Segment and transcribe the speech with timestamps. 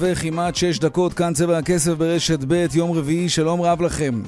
[0.00, 4.22] וכמעט שש דקות, כאן צבע הכסף ברשת ב', יום רביעי, שלום רב לכם.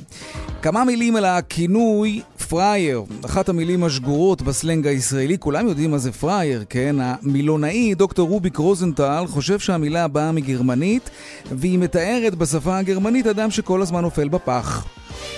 [0.62, 6.64] כמה מילים על הכינוי פראייר, אחת המילים השגורות בסלנג הישראלי, כולם יודעים מה זה פראייר,
[6.68, 6.96] כן?
[7.00, 11.10] המילונאי דוקטור רוביק רוזנטל חושב שהמילה באה מגרמנית,
[11.52, 14.86] והיא מתארת בשפה הגרמנית אדם שכל הזמן נופל בפח.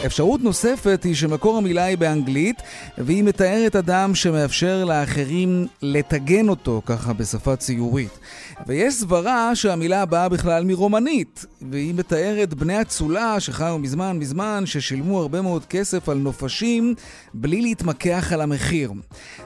[0.07, 2.63] אפשרות נוספת היא שמקור המילה היא באנגלית,
[2.99, 8.19] והיא מתארת אדם שמאפשר לאחרים לטגן אותו, ככה בשפה ציורית.
[8.67, 15.41] ויש סברה שהמילה באה בכלל מרומנית, והיא מתארת בני אצולה שחיו מזמן מזמן, ששילמו הרבה
[15.43, 16.95] מאוד כסף על נופשים
[17.35, 18.93] בלי להתמקח על המחיר.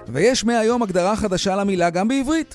[0.08, 2.54] ויש מהיום הגדרה חדשה למילה גם בעברית.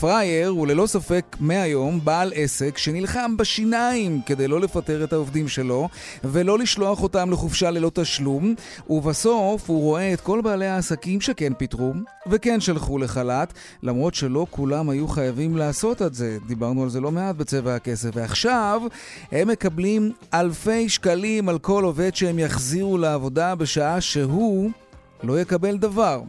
[0.00, 5.88] פראייר הוא ללא ספק מהיום בעל עסק שנלחם בשיניים כדי לא לפטר את העובדים שלו
[6.24, 8.54] ולא לשלוח אותם לחופשה ללא תשלום
[8.90, 11.92] ובסוף הוא רואה את כל בעלי העסקים שכן פיטרו
[12.26, 16.38] וכן שלחו לחל"ת למרות שלא כולם היו חייבים לעשות את זה.
[16.46, 18.82] דיברנו על זה לא מעט בצבע הכסף ועכשיו
[19.32, 24.70] הם מקבלים אלפי שקלים על כל עובד שהם יחזירו לעבודה בשעה שהוא
[25.22, 26.20] לא יקבל דבר.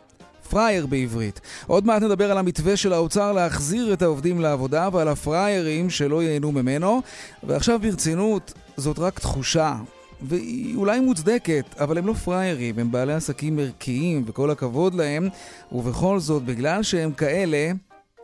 [0.51, 1.41] פראייר בעברית.
[1.67, 6.51] עוד מעט נדבר על המתווה של האוצר להחזיר את העובדים לעבודה ועל הפראיירים שלא ייהנו
[6.51, 7.01] ממנו.
[7.43, 9.75] ועכשיו ברצינות, זאת רק תחושה.
[10.21, 15.29] והיא אולי מוצדקת, אבל הם לא פראיירים, הם בעלי עסקים ערכיים, וכל הכבוד להם,
[15.71, 17.71] ובכל זאת, בגלל שהם כאלה,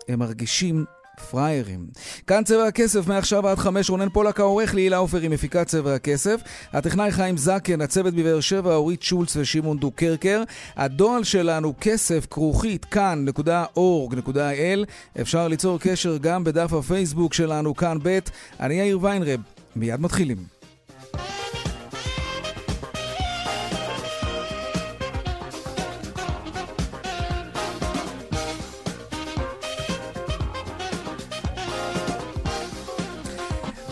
[0.08, 0.86] הם מרגישים
[1.32, 1.88] פראיירים.
[2.28, 6.42] כאן צבע הכסף, מעכשיו עד חמש, רונן פולק העורך, לילה עופר עם מפיקת צבע הכסף.
[6.74, 10.44] הטכנאי חיים זקן, הצוות בבאר שבע, אורית שולץ ושמעון דוקרקר.
[10.76, 14.86] הדואל שלנו, כסף כרוכית כאן.org.il.
[15.22, 18.20] אפשר ליצור קשר גם בדף הפייסבוק שלנו, כאן ב'.
[18.60, 19.40] אני יאיר ויינרב.
[19.76, 20.57] מיד מתחילים.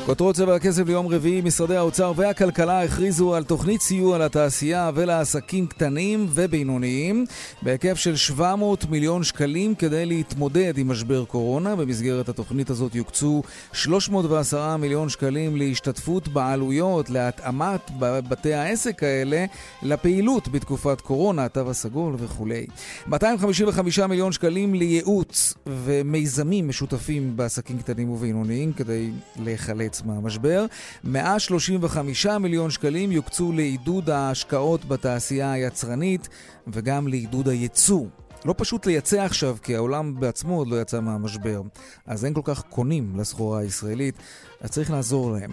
[0.05, 6.27] כותרות צבע הכסף ליום רביעי, משרדי האוצר והכלכלה הכריזו על תוכנית סיוע לתעשייה ולעסקים קטנים
[6.29, 7.25] ובינוניים
[7.61, 11.75] בהיקף של 700 מיליון שקלים כדי להתמודד עם משבר קורונה.
[11.75, 19.45] במסגרת התוכנית הזאת יוקצו 310 מיליון שקלים להשתתפות בעלויות, להתאמת בתי העסק האלה
[19.83, 22.67] לפעילות בתקופת קורונה, התו הסגול וכולי.
[23.07, 29.11] 255 מיליון שקלים לייעוץ ומיזמים משותפים בעסקים קטנים ובינוניים כדי
[29.43, 30.65] להיחלץ חוץ מהמשבר.
[31.03, 36.29] 135 מיליון שקלים יוקצו לעידוד ההשקעות בתעשייה היצרנית
[36.67, 38.05] וגם לעידוד הייצוא.
[38.45, 41.61] לא פשוט לייצא עכשיו, כי העולם בעצמו עוד לא יצא מהמשבר.
[42.05, 44.15] אז אין כל כך קונים לסחורה הישראלית,
[44.61, 45.51] אז צריך לעזור להם.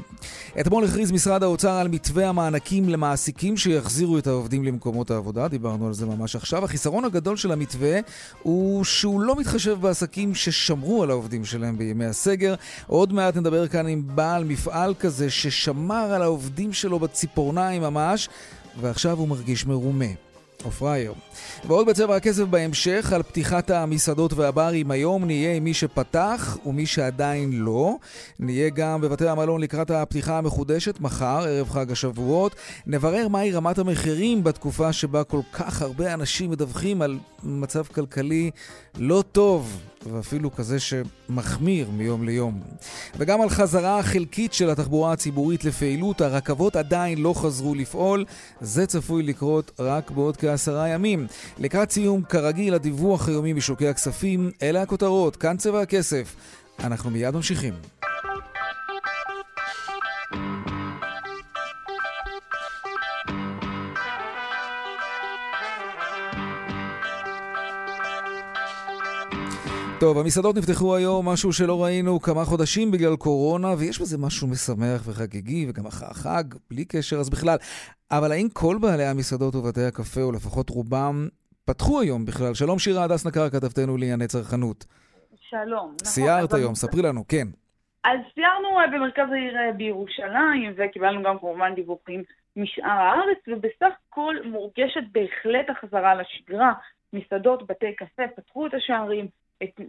[0.61, 5.93] אתמול הכריז משרד האוצר על מתווה המענקים למעסיקים שיחזירו את העובדים למקומות העבודה, דיברנו על
[5.93, 6.65] זה ממש עכשיו.
[6.65, 8.01] החיסרון הגדול של המתווה
[8.43, 12.55] הוא שהוא לא מתחשב בעסקים ששמרו על העובדים שלהם בימי הסגר.
[12.87, 18.29] עוד מעט נדבר כאן עם בעל מפעל כזה ששמר על העובדים שלו בציפורניים ממש,
[18.81, 20.32] ועכשיו הוא מרגיש מרומה.
[20.65, 21.13] או פראייר.
[21.65, 24.91] ועוד בצבע הכסף בהמשך על פתיחת המסעדות והברים.
[24.91, 27.95] היום נהיה עם מי שפתח ומי שעדיין לא.
[28.39, 32.55] נהיה גם בבתי המלון לקראת הפתיחה המחודשת מחר, ערב חג השבועות.
[32.87, 38.51] נברר מהי רמת המחירים בתקופה שבה כל כך הרבה אנשים מדווחים על מצב כלכלי
[38.99, 39.81] לא טוב.
[40.07, 42.61] ואפילו כזה שמחמיר מיום ליום.
[43.17, 48.25] וגם על חזרה החלקית של התחבורה הציבורית לפעילות, הרכבות עדיין לא חזרו לפעול,
[48.61, 51.27] זה צפוי לקרות רק בעוד כעשרה ימים.
[51.59, 56.37] לקראת סיום, כרגיל, הדיווח היומי משוקי הכספים, אלה הכותרות, כאן צבע הכסף.
[56.81, 57.75] אנחנו מיד ממשיכים.
[70.03, 75.01] טוב, המסעדות נפתחו היום, משהו שלא ראינו כמה חודשים בגלל קורונה, ויש בזה משהו משמח
[75.07, 77.57] וחגיגי, וגם אחרי החג, בלי קשר, אז בכלל.
[78.11, 81.29] אבל האם כל בעלי המסעדות ובתי הקפה, או לפחות רובם,
[81.67, 82.55] פתחו היום בכלל?
[82.55, 84.85] שלום שירה הדס נקר, כתבתנו לענייני צרכנות.
[85.51, 85.89] שלום.
[86.01, 86.13] נכון.
[86.15, 87.47] סיירת היום, ספרי לנו, כן.
[88.05, 92.23] אז סיירנו אה, במרכז העיר אה, בירושלים, וקיבלנו גם כמובן דיווחים
[92.57, 96.73] משאר הארץ, ובסך הכל מורגשת בהחלט החזרה לשגרה.
[97.13, 99.27] מסעדות, בתי קפה, פתחו את השערים,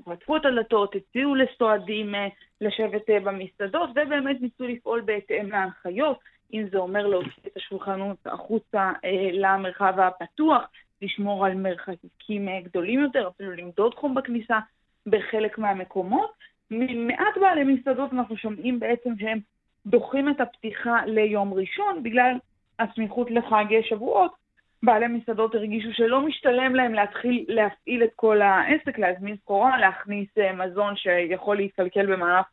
[0.06, 2.16] פתחו את הדלתות, הציעו לסועדים
[2.62, 6.20] לשבת במסעדות, ובאמת ניסו לפעול בהתאם להנחיות,
[6.54, 8.92] אם זה אומר להוציא את השולחנות החוצה
[9.34, 10.62] למרחב הפתוח,
[11.02, 14.60] לשמור על מרחקים גדולים יותר, אפילו למדוד חום בכניסה
[15.06, 16.32] בחלק מהמקומות.
[16.72, 19.40] ממעט בעלי מסעדות אנחנו שומעים בעצם שהם
[19.86, 22.38] דוחים את הפתיחה ליום ראשון בגלל
[22.80, 24.43] הסמיכות לחג שבועות.
[24.84, 30.54] בעלי מסעדות הרגישו שלא משתלם להם להתחיל להפעיל את כל העסק, להזמין סחורה, להכניס אה,
[30.54, 32.46] מזון שיכול להתקלקל במהלך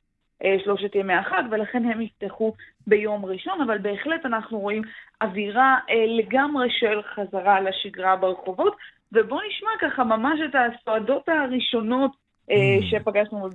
[0.45, 2.53] אה, שלושת ימי החג, ולכן הם יפתחו
[2.87, 4.83] ביום ראשון, אבל בהחלט אנחנו רואים
[5.23, 8.77] אווירה אה, לגמרי של חזרה לשגרה ברחובות.
[9.13, 12.11] ובואו נשמע ככה ממש את הסועדות הראשונות
[12.51, 12.55] mm.
[12.91, 13.49] שפגשנו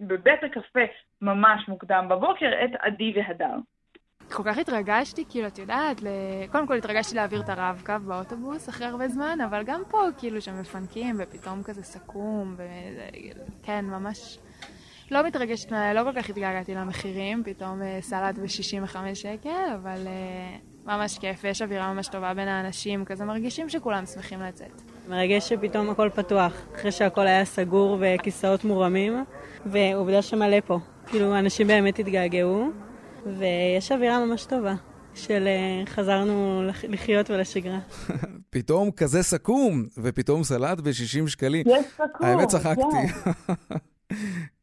[0.00, 0.80] בבית הקפה
[1.22, 3.54] ממש מוקדם בבוקר, את עדי והדר.
[4.32, 6.06] כל כך התרגשתי, כאילו, את יודעת, ל...
[6.52, 11.16] קודם כל התרגשתי להעביר את הרב-קו באוטובוס אחרי הרבה זמן, אבל גם פה, כאילו, שמפנקים,
[11.18, 12.56] ופתאום כזה סכו"ם,
[13.62, 14.38] וכן, ממש
[15.10, 20.56] לא מתרגשת, לא כל כך התגעגעתי למחירים, פתאום אה, סלט ב-65 שקל, אבל אה,
[20.86, 24.82] ממש כיף, ויש אווירה ממש טובה בין האנשים, כזה מרגישים שכולם שמחים לצאת.
[25.08, 29.24] מרגש שפתאום הכל פתוח, אחרי שהכל היה סגור וכיסאות מורמים,
[29.66, 30.78] ועובדה שמלא פה.
[31.06, 32.70] כאילו, אנשים באמת התגעגעו,
[33.26, 34.74] ויש אווירה ממש טובה.
[35.14, 37.78] של אה, חזרנו לחיות ולשגרה.
[38.54, 41.66] פתאום כזה סכו"ם, ופתאום סלט ב-60 שקלים.
[41.66, 42.82] יש סכו"ם, האמת צחקתי.
[42.82, 43.54] כן.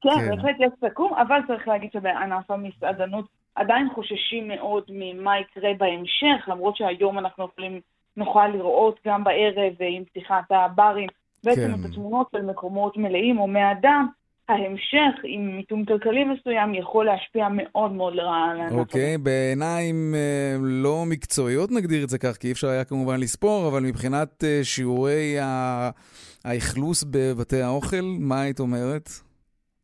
[0.01, 3.25] כן, כן, בהחלט יש סיכום, אבל צריך להגיד שבענף המסעדנות
[3.55, 7.79] עדיין חוששים מאוד ממה יקרה בהמשך, למרות שהיום אנחנו יכולים,
[8.17, 11.07] נוכל לראות גם בערב עם פתיחת הברים,
[11.43, 11.73] בעצם כן.
[11.73, 14.07] את התמונות של מקומות מלאים או מאדם.
[14.49, 20.55] ההמשך עם מיתון כלכלי מסוים יכול להשפיע מאוד מאוד לרעה על הענף אוקיי, בעיניים אה,
[20.61, 24.59] לא מקצועיות נגדיר את זה כך, כי אי אפשר היה כמובן לספור, אבל מבחינת אה,
[24.63, 25.35] שיעורי
[26.45, 29.09] האכלוס בבתי האוכל, מה היית אומרת?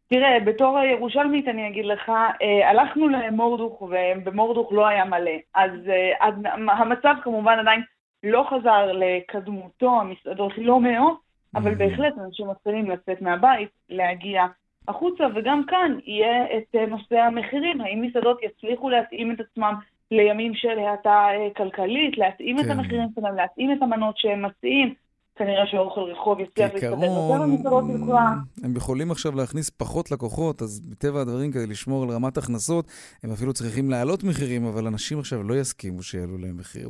[0.10, 5.32] תראה, בתור ירושלמית אני אגיד לך, אה, הלכנו למורדוך ובמורדוך לא היה מלא.
[5.56, 6.28] אז אה,
[6.74, 7.82] המצב כמובן עדיין
[8.24, 11.14] לא חזר לקדמותו, המסעדות לא מאוד,
[11.58, 11.76] אבל mm-hmm.
[11.76, 14.46] בהחלט אנשים מתחילים לצאת מהבית, להגיע
[14.88, 17.82] החוצה, וגם כאן יהיה את אה, נושא המחירים.
[17.82, 19.74] האם מסעדות יצליחו להתאים את עצמם
[20.12, 21.28] לימים של האטה
[21.58, 22.66] כלכלית, להתאים כן.
[22.66, 24.94] את המחירים שלהם, להתאים את המנות שהם מציעים.
[25.38, 28.34] כנראה שאוכל רחוב יצליח להסתדר יותר במסעדות יוקרה.
[28.64, 32.88] הם יכולים עכשיו להכניס פחות לקוחות, אז מטבע הדברים, כדי לשמור על רמת הכנסות,
[33.24, 36.90] הם אפילו צריכים להעלות מחירים, אבל אנשים עכשיו לא יסכימו שיעלו להם מחיר.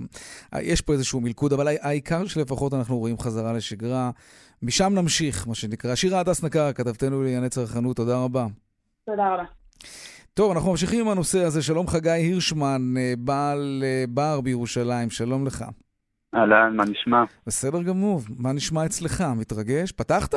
[0.53, 4.11] אה, יש פה איזשהו מלכוד, אבל העיקר שלפחות אנחנו רואים חזרה לשגרה.
[4.63, 5.95] משם נמשיך, מה שנקרא.
[5.95, 8.45] שירה הדס נקר, כתבתנו לענייני צרכנות, תודה רבה.
[9.05, 9.43] תודה רבה.
[10.33, 11.61] טוב, אנחנו ממשיכים עם הנושא הזה.
[11.61, 15.65] שלום חגי הירשמן, אה, בעל אה, בר בירושלים, שלום לך.
[16.35, 17.23] אהלן, מה נשמע?
[17.47, 19.23] בסדר גמור, מה נשמע אצלך?
[19.37, 19.91] מתרגש?
[19.91, 20.35] פתחת?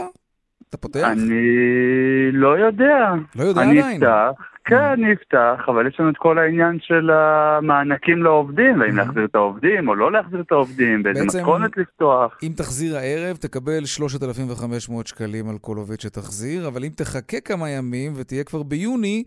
[0.68, 1.08] אתה פותח?
[1.12, 3.12] אני לא יודע.
[3.36, 4.04] לא יודע אני עדיין?
[4.04, 8.96] אני אפתח, כן, אני אפתח, אבל יש לנו את כל העניין של המענקים לעובדים, והאם
[8.96, 12.38] להחזיר את העובדים או לא להחזיר את העובדים, באיזה מתכונת לפתוח.
[12.42, 18.12] אם תחזיר הערב, תקבל 3,500 שקלים על כל עובד שתחזיר, אבל אם תחכה כמה ימים
[18.16, 19.24] ותהיה כבר ביוני,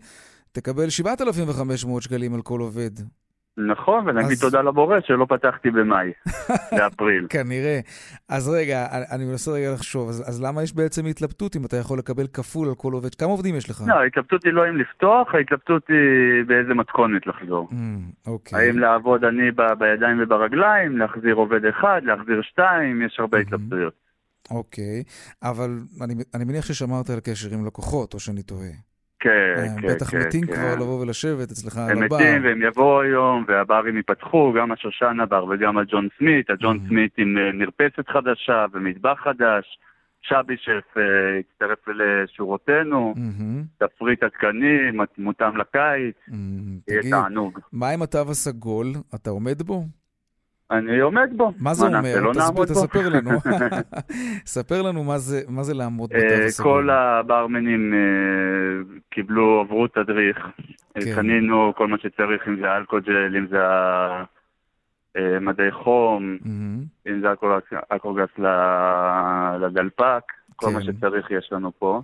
[0.52, 2.90] תקבל 7,500 שקלים על כל עובד.
[3.56, 4.40] נכון, ונגיד אז...
[4.40, 6.12] תודה לבורא שלא פתחתי במאי,
[6.78, 7.26] באפריל.
[7.30, 7.80] כנראה.
[8.28, 11.98] אז רגע, אני מנסה רגע לחשוב, אז, אז למה יש בעצם התלבטות אם אתה יכול
[11.98, 13.14] לקבל כפול על כל עובד?
[13.14, 13.82] כמה עובדים יש לך?
[13.86, 17.68] לא, ההתלבטות היא לא אם לפתוח, ההתלבטות היא באיזה מתכונת לחזור.
[17.70, 17.74] Mm,
[18.26, 18.58] אוקיי.
[18.58, 23.40] האם לעבוד אני ב- בידיים וברגליים, להחזיר עובד אחד, להחזיר שתיים, יש הרבה mm-hmm.
[23.40, 23.94] התלבטויות.
[24.50, 25.02] אוקיי,
[25.42, 25.70] אבל
[26.04, 28.93] אני, אני מניח ששמרת על קשר עם לקוחות, או שאני טועה.
[29.24, 30.80] כן, אה, כן, בטח מתים כבר כן.
[30.80, 32.16] לבוא ולשבת אצלך על הבר.
[32.16, 36.50] הם מתים והם יבואו היום, והברים ייפתחו, גם השושנה בר וגם הג'ון סמית.
[36.50, 36.88] הג'ון mm-hmm.
[36.88, 39.78] סמית עם אה, מרפסת חדשה ומטבח חדש.
[40.22, 40.96] שבי שף
[41.40, 43.86] הצטרף לשורותינו, mm-hmm.
[43.86, 44.78] תפריט עדכני,
[45.18, 46.32] מותאם לקיץ, mm-hmm.
[46.88, 47.58] יהיה תענוג.
[47.72, 48.86] מה עם התו הסגול?
[49.14, 49.84] אתה עומד בו?
[50.70, 51.52] אני עומד בו.
[51.60, 52.20] מה זה אומר?
[52.20, 53.30] לא תספר, תספר לנו.
[54.56, 56.72] ספר לנו מה זה, מה זה לעמוד בתו אה, הסגול.
[56.72, 60.38] כל הברמנים uh, קיבלו, עברו תדריך.
[60.94, 61.14] כן.
[61.14, 63.60] קנינו כל מה שצריך, אם זה אלכוג'ל, אם זה
[65.40, 67.08] מדי חום, mm-hmm.
[67.10, 67.28] אם זה
[67.92, 68.28] אלכוגס
[69.60, 70.22] לדלפק,
[70.56, 70.72] כל כן.
[70.72, 72.02] מה שצריך יש לנו פה.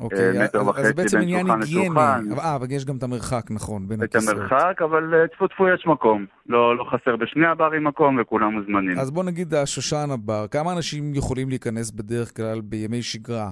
[0.00, 2.24] אוקיי, אה, מטר וחצי בין שולחן לשולחן.
[2.38, 4.36] אה, אבל יש גם את המרחק, נכון, בין הכיסאות.
[4.36, 6.26] את המרחק, אבל אה, טפו טפו יש מקום.
[6.48, 8.98] לא, לא חסר בשני הברים מקום וכולם מוזמנים.
[8.98, 13.50] אז בוא נגיד השושן הבר, כמה אנשים יכולים להיכנס בדרך כלל בימי שגרה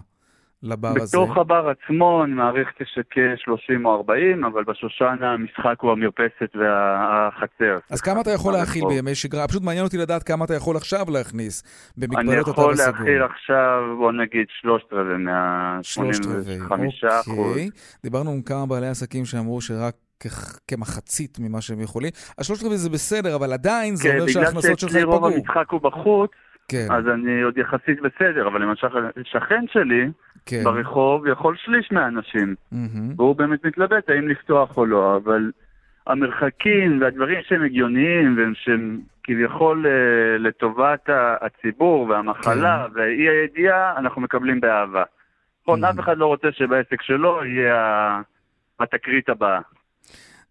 [0.62, 1.18] לבר הזה?
[1.18, 2.68] בתוך הבר עצמו אני מעריך
[3.10, 7.78] כ-30 או 40, אבל בשושנה המשחק הוא המרפסת והחצר.
[7.90, 8.94] אז כמה אתה יכול להכיל הרחוב.
[8.96, 9.48] בימי שגרה?
[9.48, 11.62] פשוט מעניין אותי לדעת כמה אתה יכול עכשיו להכניס
[11.98, 12.86] אני במגבלות התו יכול הסגול.
[12.98, 15.78] להכיל עכשיו, בוא נגיד, שלושת רבעי מה...
[15.82, 17.38] שלושת רבעי, 85 אחוז.
[17.38, 17.70] אוקיי.
[18.02, 22.10] דיברנו עם כמה בעלי עסקים שאמרו שרק כ- כמחצית ממה שהם יכולים.
[22.38, 25.24] השלושת רבעי זה בסדר, אבל עדיין זה כן, אומר בגלל שההכנסות שלך שאצלי רוב.
[25.24, 26.30] המשחק הוא בחוץ,
[26.70, 28.86] כן, אז אני עוד יחסית בסדר, אבל למשל
[29.24, 30.08] שכן שלי,
[30.46, 30.60] כן.
[30.64, 33.14] ברחוב יכול שליש מהאנשים, מהמם.
[33.16, 35.50] והוא באמת מתלבט האם לפתוח או לא, אבל
[36.06, 39.92] המרחקים והדברים שהם הגיוניים והם שהם כביכול אה,
[40.38, 41.08] לטובת
[41.40, 45.02] הציבור והמחלה והאי הידיעה, אנחנו מקבלים באהבה.
[45.62, 45.86] נכון, Mhm.
[45.90, 48.20] אף אחד לא רוצה שבעסק שלו יהיה
[48.80, 49.60] התקרית הבאה.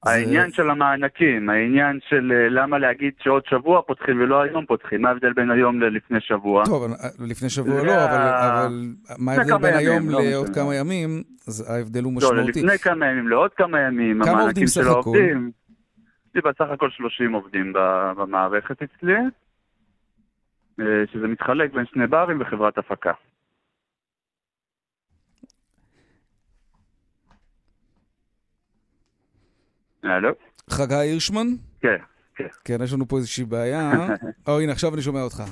[0.05, 5.01] זה- העניין של המענקים, העניין של אה, למה להגיד שעוד שבוע פותחים ולא היום פותחים,
[5.01, 6.65] מה ההבדל בין היום ללפני שבוע?
[6.65, 8.73] טוב, אה, לפני שבוע לא, ה- אבל, אבל
[9.17, 10.49] מה ההבדל בין היום לא לעוד.
[10.55, 11.23] כמה ימים?
[11.47, 12.59] אז ההבדל הוא לא, משמעותי.
[12.63, 14.87] לפני כמה ימים, לעוד כמה ימים, כמה המענקים עובדים של?
[14.87, 15.51] העובדים.
[16.27, 17.73] יש לי בסך הכל 30 עובדים
[18.17, 19.13] במערכת אצלי,
[20.79, 23.11] אה, שזה מתחלק בין שני ברים וחברת הפקה.
[30.03, 30.29] הלו?
[30.69, 31.47] חגי הירשמן?
[31.81, 31.97] כן,
[32.35, 33.91] כן, כן, יש לנו פה איזושהי בעיה.
[34.47, 35.43] או, הנה, עכשיו אני שומע אותך.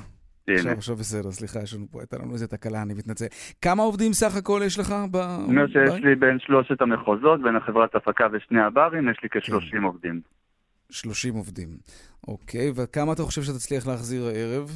[0.48, 0.58] הנה.
[0.58, 3.26] עכשיו, עכשיו בסדר, סליחה, יש לנו פה, הייתה לנו איזה תקלה, אני מתנצל.
[3.62, 5.16] כמה עובדים סך הכל יש לך ב...
[5.16, 9.40] אני אומר שיש לי בין שלושת המחוזות, בין החברת הפקה ושני הברים, יש לי כן.
[9.40, 10.22] כ-30 עובדים.
[10.90, 11.68] 30 עובדים.
[12.28, 14.70] אוקיי, וכמה אתה חושב שתצליח להחזיר הערב?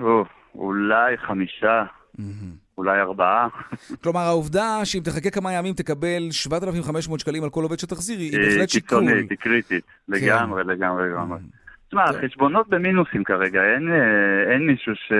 [0.00, 1.84] או, אולי חמישה.
[2.78, 3.48] אולי ארבעה.
[4.02, 8.48] כלומר, העובדה שאם תחכה כמה ימים תקבל 7,500 שקלים על כל עובד שתחזיר, היא היא
[8.48, 9.00] בהחלט שיקול.
[9.00, 9.84] קיצונית, היא קריטית.
[10.08, 11.38] לגמרי, לגמרי, לגמרי.
[11.88, 12.26] תשמע, כן.
[12.28, 15.12] חשבונות במינוסים כרגע, אין, אה, אין מישהו ש...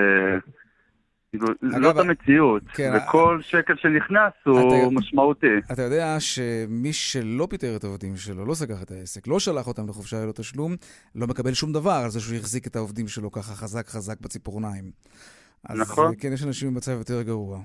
[1.31, 1.47] כאילו,
[1.83, 5.47] זאת המציאות, כן, וכל שקל שנכנס הוא אתה- משמעותי.
[5.71, 9.89] אתה יודע שמי שלא פיטר את העובדים שלו, לא סגר את העסק, לא שלח אותם
[9.89, 10.75] לחופשה ללא תשלום,
[11.15, 14.91] לא מקבל שום דבר על זה שהוא החזיק את העובדים שלו ככה חזק חזק בציפורניים.
[15.63, 16.05] אז נכון.
[16.05, 17.59] אה, כן, יש אנשים במצב יותר גרוע.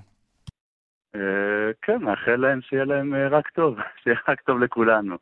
[1.15, 5.15] אה, כן, מאחל להם שיהיה להם אה, רק טוב, שיהיה רק טוב לכולנו.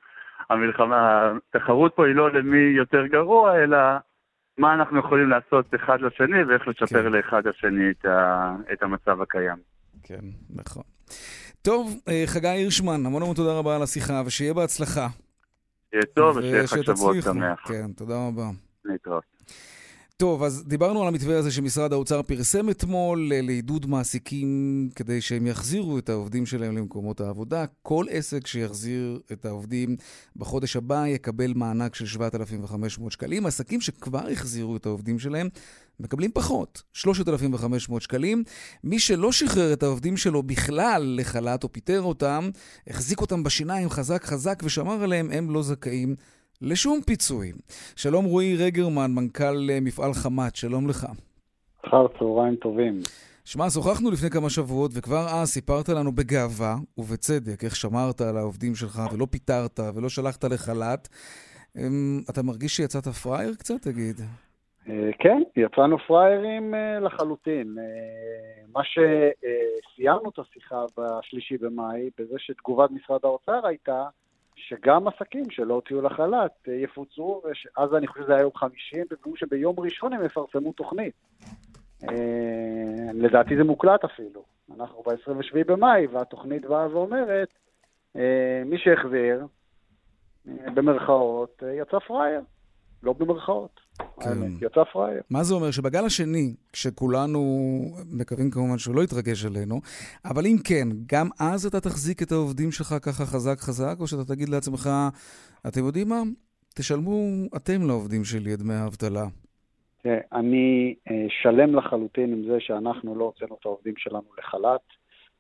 [0.50, 3.78] המלחמה, התחרות פה היא לא למי יותר גרוע, אלא
[4.58, 7.12] מה אנחנו יכולים לעשות אחד לשני ואיך לשפר כן.
[7.12, 9.58] לאחד השני את, ה, את המצב הקיים.
[10.04, 10.22] כן,
[10.56, 10.84] נכון.
[11.62, 15.08] טוב, אה, חגי הירשמן, המון המון תודה רבה על השיחה, ושיהיה בהצלחה.
[15.90, 17.34] שיהיה טוב ושיהיה לך שבוע ושתצליחו.
[17.34, 17.68] שמח.
[17.68, 18.46] כן, תודה רבה.
[18.86, 19.33] להתראות.
[20.18, 25.48] טוב, אז דיברנו על המתווה הזה שמשרד האוצר פרסם אתמול אה, לעידוד מעסיקים כדי שהם
[25.48, 27.66] יחזירו את העובדים שלהם למקומות העבודה.
[27.82, 29.96] כל עסק שיחזיר את העובדים
[30.36, 33.46] בחודש הבא יקבל מענק של 7,500 שקלים.
[33.46, 35.50] עסקים שכבר החזירו את העובדים שלהם
[36.00, 38.44] מקבלים פחות, 3,500 שקלים.
[38.84, 42.50] מי שלא שחרר את העובדים שלו בכלל לחל"ת או פיטר אותם,
[42.88, 46.16] החזיק אותם בשיניים חזק חזק ושמר עליהם, הם לא זכאים
[46.62, 47.52] לשום פיצוי.
[47.96, 51.06] שלום רועי רגרמן, מנכ"ל אה, מפעל חמת, שלום לך.
[51.88, 53.00] אחר צהריים טובים.
[53.46, 58.76] שמע, שוחחנו לפני כמה שבועות, וכבר אז סיפרת לנו בגאווה, ובצדק, איך שמרת על העובדים
[58.76, 61.08] שלך, ולא פיטרת, ולא שלחת לחל"ת.
[61.78, 63.82] אמ, אתה מרגיש שיצאת פראייר קצת?
[63.82, 64.16] תגיד.
[64.90, 67.76] אה, כן, יצאנו פראיירים אה, לחלוטין.
[68.74, 74.04] מה שסיימנו את השיחה בשלישי במאי, בזה שתגובת משרד האוצר הייתה
[74.68, 79.06] שגם עסקים שלא הוציאו לחל"ת אה, יפוצרו, ואז אני חושב שזה היה יום חמישי, הם
[79.26, 81.14] אמרו שביום ראשון הם יפרסמו תוכנית.
[82.04, 84.44] אה, לדעתי זה מוקלט אפילו.
[84.76, 87.50] אנחנו ב-27 במאי, והתוכנית באה ואומרת,
[88.16, 89.48] אה, מי שהחזיר,
[90.46, 92.42] במרכאות, יצא פראייר.
[93.04, 93.80] לא במרכאות.
[93.98, 94.30] כן.
[94.30, 95.22] האמת, יצא פראייר.
[95.30, 95.72] מה זה אומר?
[95.72, 97.40] שבגל השני, כשכולנו
[98.12, 99.82] מקווים כמובן שהוא לא יתרגש עלינו,
[100.26, 104.26] אבל אם כן, גם אז אתה תחזיק את העובדים שלך ככה חזק חזק, או שאתה
[104.26, 104.90] תגיד לעצמך,
[105.68, 106.22] אתם יודעים מה?
[106.76, 107.18] תשלמו
[107.56, 109.26] אתם לעובדים שלי את דמי האבטלה.
[110.04, 114.82] תראה, אני אה, שלם לחלוטין עם זה שאנחנו לא הוצאנו את העובדים שלנו לחל"ת.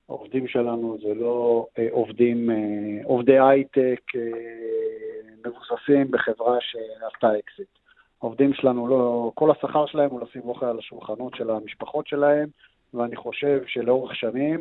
[0.09, 2.55] העובדים שלנו זה לא אה, עובדים, אה,
[3.03, 4.01] עובדי הייטק
[5.45, 7.82] מבוססים בחברה שעשתה אקזיט.
[8.23, 12.49] העובדים שלנו לא, כל השכר שלהם הוא לשים אוכל על השולחנות של המשפחות שלהם,
[12.93, 14.59] ואני חושב שלאורך שנים,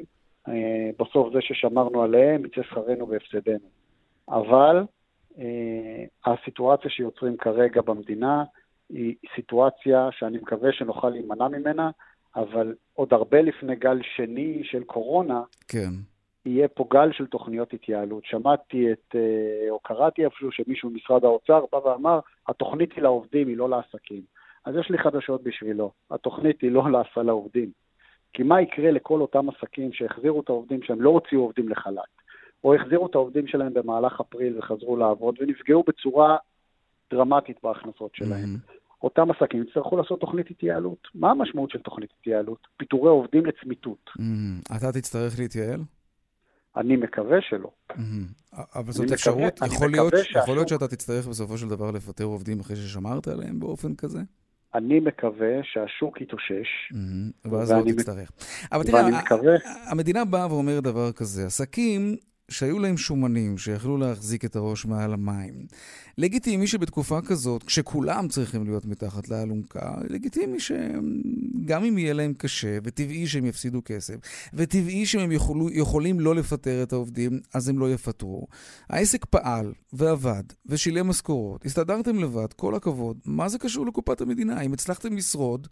[0.48, 3.68] אה, בסוף זה ששמרנו עליהם, יצא שכרנו בהפסדנו.
[4.28, 4.84] אבל
[5.38, 8.44] אה, הסיטואציה שיוצרים כרגע במדינה
[8.88, 11.90] היא סיטואציה שאני מקווה שנוכל להימנע ממנה,
[12.36, 15.90] אבל עוד הרבה לפני גל שני של קורונה, כן.
[16.46, 18.24] יהיה פה גל של תוכניות התייעלות.
[18.24, 23.56] שמעתי את, אה, או קראתי אפילו שמישהו ממשרד האוצר בא ואמר, התוכנית היא לעובדים, היא
[23.56, 24.22] לא לעסקים.
[24.64, 27.70] אז יש לי חדשות בשבילו, התוכנית היא לא לעשה לעובדים.
[28.32, 32.22] כי מה יקרה לכל אותם עסקים שהחזירו את העובדים שהם לא הוציאו עובדים לחל"ת,
[32.64, 36.36] או החזירו את העובדים שלהם במהלך אפריל וחזרו לעבוד ונפגעו בצורה
[37.10, 38.56] דרמטית בהכנסות שלהם.
[38.56, 38.72] Mm-hmm.
[39.02, 41.08] אותם עסקים יצטרכו לעשות תוכנית התייעלות.
[41.14, 42.66] מה המשמעות של תוכנית התייעלות?
[42.76, 44.10] פיטורי עובדים לצמיתות.
[44.18, 44.76] Mm-hmm.
[44.76, 45.80] אתה תצטרך להתייעל?
[46.76, 47.70] אני מקווה שלא.
[47.90, 48.56] Mm-hmm.
[48.74, 49.60] אבל זאת אפשרות?
[49.66, 50.12] יכול להיות,
[50.42, 54.20] יכול להיות שאתה תצטרך בסופו של דבר לפטר עובדים אחרי ששמרת עליהם באופן כזה?
[54.74, 56.92] אני מקווה שהשוק יתאושש.
[56.92, 57.48] Mm-hmm.
[57.50, 58.30] ואז לא תצטרך.
[58.72, 59.02] אבל תראה,
[59.86, 62.16] המדינה באה ואומרת דבר כזה, עסקים
[62.52, 65.66] שהיו להם שומנים, שיכלו להחזיק את הראש מעל המים.
[66.18, 73.26] לגיטימי שבתקופה כזאת, כשכולם צריכים להיות מתחת לאלונקה, לגיטימי שגם אם יהיה להם קשה, וטבעי
[73.26, 74.14] שהם יפסידו כסף,
[74.54, 78.46] וטבעי שהם יכולו, יכולים לא לפטר את העובדים, אז הם לא יפטרו.
[78.88, 81.66] העסק פעל, ועבד, ושילם משכורות.
[81.66, 83.18] הסתדרתם לבד, כל הכבוד.
[83.26, 84.60] מה זה קשור לקופת המדינה?
[84.60, 85.68] אם הצלחתם לשרוד...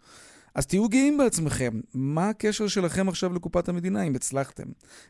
[0.55, 1.79] אז תהיו גאים בעצמכם.
[1.93, 4.63] מה הקשר שלכם עכשיו לקופת המדינה, אם הצלחתם?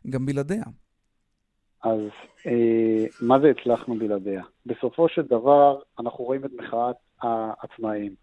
[0.10, 0.64] גם בלעדיה.
[1.84, 2.00] אז
[2.48, 4.44] אה, מה זה הצלחנו בלעדיה?
[4.66, 8.16] בסופו של דבר, אנחנו רואים את מחאת העצמאים.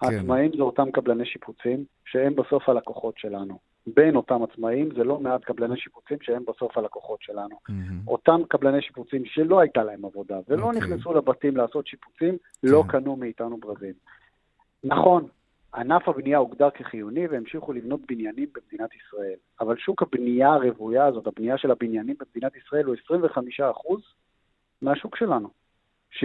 [0.00, 0.06] כן.
[0.06, 3.58] העצמאים זה אותם קבלני שיפוצים, שהם בסוף הלקוחות שלנו.
[3.86, 7.56] בין אותם עצמאים זה לא מעט קבלני שיפוצים שהם בסוף הלקוחות שלנו.
[7.68, 8.08] Mm-hmm.
[8.08, 10.66] אותם קבלני שיפוצים שלא הייתה להם עבודה ולא okay.
[10.66, 10.80] אוקיי.
[10.80, 12.68] נכנסו לבתים לעשות שיפוצים, כן.
[12.68, 13.92] לא קנו מאיתנו ברזים.
[14.84, 15.26] נכון,
[15.74, 19.36] ענף הבנייה הוגדר כחיוני והמשיכו לבנות בניינים במדינת ישראל.
[19.60, 23.60] אבל שוק הבנייה הרוויה הזאת, הבנייה של הבניינים במדינת ישראל, הוא 25%
[24.82, 25.48] מהשוק שלנו.
[26.12, 26.22] 75%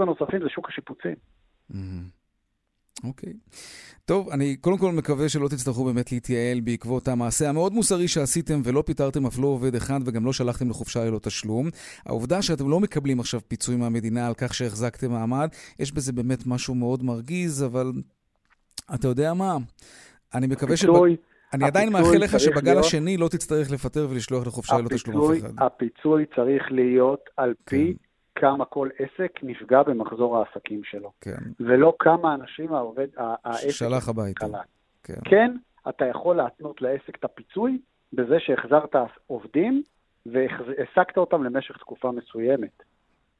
[0.00, 1.14] הנוספים זה שוק השיפוצים.
[3.04, 3.32] אוקיי.
[3.32, 3.56] Okay.
[4.04, 8.82] טוב, אני קודם כל מקווה שלא תצטרכו באמת להתייעל בעקבות המעשה המאוד מוסרי שעשיתם ולא
[8.86, 11.68] פיטרתם אף לא עובד אחד וגם לא שלחתם לחופשה ללא תשלום.
[12.06, 16.74] העובדה שאתם לא מקבלים עכשיו פיצוי מהמדינה על כך שהחזקתם מעמד, יש בזה באמת משהו
[16.74, 17.92] מאוד מרגיז, אבל
[18.94, 19.56] אתה יודע מה?
[20.34, 20.84] אני מקווה ש...
[21.54, 22.84] אני עדיין מאחל לך שבגל להיות...
[22.84, 25.52] השני לא תצטרך לפטר ולשלוח לחופשה ללא תשלום אף אחד.
[25.58, 28.40] הפיצוי צריך להיות על פי כן.
[28.40, 31.12] כמה כל עסק נפגע במחזור העסקים שלו.
[31.20, 31.36] כן.
[31.60, 33.70] ולא כמה אנשים העובד, העסק...
[33.70, 34.46] שלח הביתה.
[35.02, 35.20] כן.
[35.24, 35.56] כן,
[35.88, 37.78] אתה יכול להתנות לעסק את הפיצוי
[38.12, 38.94] בזה שהחזרת
[39.26, 39.82] עובדים
[40.26, 42.82] והעסקת אותם למשך תקופה מסוימת.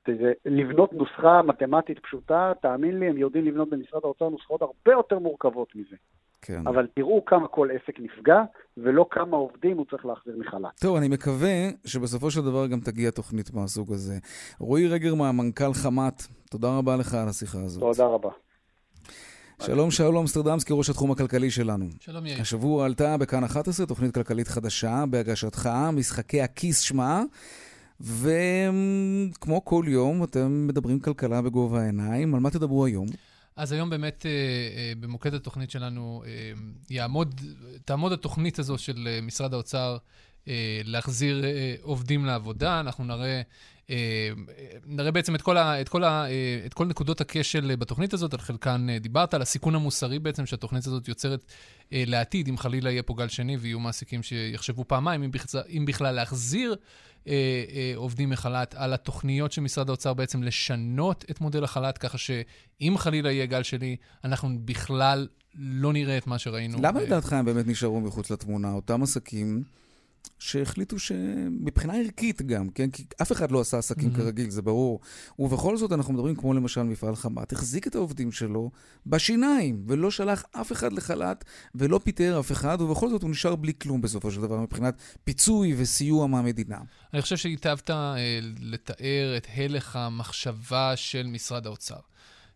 [0.06, 5.18] זה לבנות נוסחה מתמטית פשוטה, תאמין לי, הם יודעים לבנות במשרד האוצר נוסחות הרבה יותר
[5.18, 5.96] מורכבות מזה.
[6.42, 6.62] כן.
[6.66, 8.42] אבל תראו כמה כל עסק נפגע,
[8.76, 10.80] ולא כמה עובדים הוא צריך להחזיר מחל"ת.
[10.80, 14.14] טוב, אני מקווה שבסופו של דבר גם תגיע תוכנית מהסוג הזה.
[14.60, 17.82] רועי רגרמן, מנכ"ל חמת, תודה רבה לך על השיחה הזאת.
[17.82, 18.30] תודה רבה.
[19.62, 21.84] שלום, שלום אמסטרדמסקי, ראש התחום הכלכלי שלנו.
[22.00, 22.40] שלום, יאיר.
[22.40, 27.22] השבוע עלתה בכאן 11 תוכנית כלכלית חדשה בהגשתך, משחקי הכיס שמה.
[28.00, 32.35] וכמו כל יום, אתם מדברים כלכלה בגובה העיניים.
[32.35, 33.06] על מה תדברו היום?
[33.56, 36.52] אז היום באמת אה, אה, במוקד התוכנית שלנו אה,
[36.90, 37.40] יעמוד,
[37.85, 39.96] תעמוד התוכנית הזו של משרד האוצר
[40.85, 41.44] להחזיר
[41.82, 42.80] עובדים לעבודה.
[42.80, 43.42] אנחנו נראה
[43.90, 44.30] אה,
[44.87, 46.26] נראה בעצם את כל, ה, את, כל ה,
[46.66, 51.09] את כל נקודות הכשל בתוכנית הזאת, על חלקן דיברת, על הסיכון המוסרי בעצם שהתוכנית הזאת
[51.09, 51.52] יוצרת
[51.92, 56.14] לעתיד, אם חלילה יהיה פה גל שני ויהיו מעסיקים שיחשבו פעמיים, אם בכלל, אם בכלל
[56.14, 56.76] להחזיר
[57.94, 63.32] עובדים מחל"ת, על התוכניות של משרד האוצר בעצם לשנות את מודל החל"ת, ככה שאם חלילה
[63.32, 66.78] יהיה גל שני, אנחנו בכלל לא נראה את מה שראינו.
[66.82, 68.72] למה לדעתך הם באמת נשארו מחוץ לתמונה?
[68.72, 69.62] אותם עסקים...
[70.38, 72.90] שהחליטו שמבחינה ערכית גם, כן?
[72.90, 74.16] כי אף אחד לא עשה עסקים mm-hmm.
[74.16, 75.00] כרגיל, זה ברור.
[75.38, 78.70] ובכל זאת אנחנו מדברים כמו למשל מפעל חמת, החזיק את העובדים שלו
[79.06, 83.72] בשיניים, ולא שלח אף אחד לחל"ת, ולא פיטר אף אחד, ובכל זאת הוא נשאר בלי
[83.82, 86.78] כלום בסופו של דבר, מבחינת פיצוי וסיוע מהמדינה.
[87.14, 88.14] אני חושב שהיטבת אה,
[88.60, 91.98] לתאר את הלך המחשבה של משרד האוצר.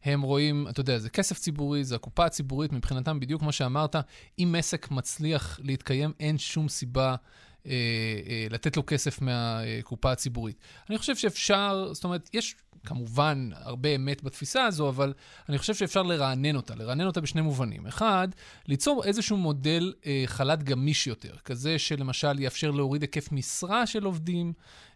[0.05, 3.97] הם רואים, אתה יודע, זה כסף ציבורי, זה הקופה הציבורית, מבחינתם, בדיוק כמו שאמרת,
[4.39, 7.17] אם עסק מצליח להתקיים, אין שום סיבה
[8.51, 10.57] לתת לו כסף מהקופה הציבורית.
[10.91, 12.55] אני חושב שאפשר, זאת אומרת, יש
[12.87, 15.13] כמובן הרבה אמת בתפיסה הזו, אבל
[15.49, 17.87] אני חושב שאפשר לרענן אותה, לרענן אותה בשני מובנים.
[17.87, 18.29] אחד,
[18.67, 24.53] ליצור איזשהו מודל אה, חל"ת גמיש יותר, כזה שלמשל יאפשר להוריד היקף משרה של עובדים,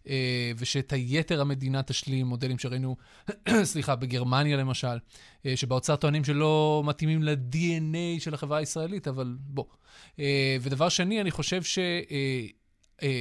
[0.08, 2.96] אה, ושאת היתר המדינה תשלים, מודלים שראינו,
[3.62, 4.98] סליחה, בגרמניה למשל,
[5.46, 9.64] אה, שבאוצר טוענים שלא מתאימים ל-DNA של החברה הישראלית, אבל בוא.
[10.18, 11.78] אה, ודבר שני, אני חושב ש...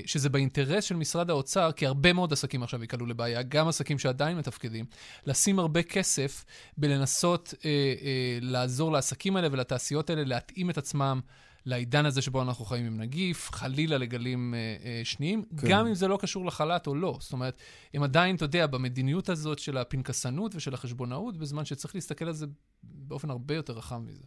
[0.05, 4.38] שזה באינטרס של משרד האוצר, כי הרבה מאוד עסקים עכשיו ייקלעו לבעיה, גם עסקים שעדיין
[4.38, 4.86] מתפקדים,
[5.25, 6.45] לשים הרבה כסף
[6.77, 11.19] בלנסות אה, אה, לעזור לעסקים האלה ולתעשיות האלה להתאים את עצמם
[11.65, 15.67] לעידן הזה שבו אנחנו חיים עם נגיף, חלילה לגלים אה, אה, שניים, כן.
[15.69, 17.17] גם אם זה לא קשור לחל"ת או לא.
[17.21, 17.57] זאת אומרת,
[17.93, 22.45] הם עדיין, אתה יודע, במדיניות הזאת של הפנקסנות ושל החשבונאות, בזמן שצריך להסתכל על זה
[22.83, 24.23] באופן הרבה יותר רחב מזה.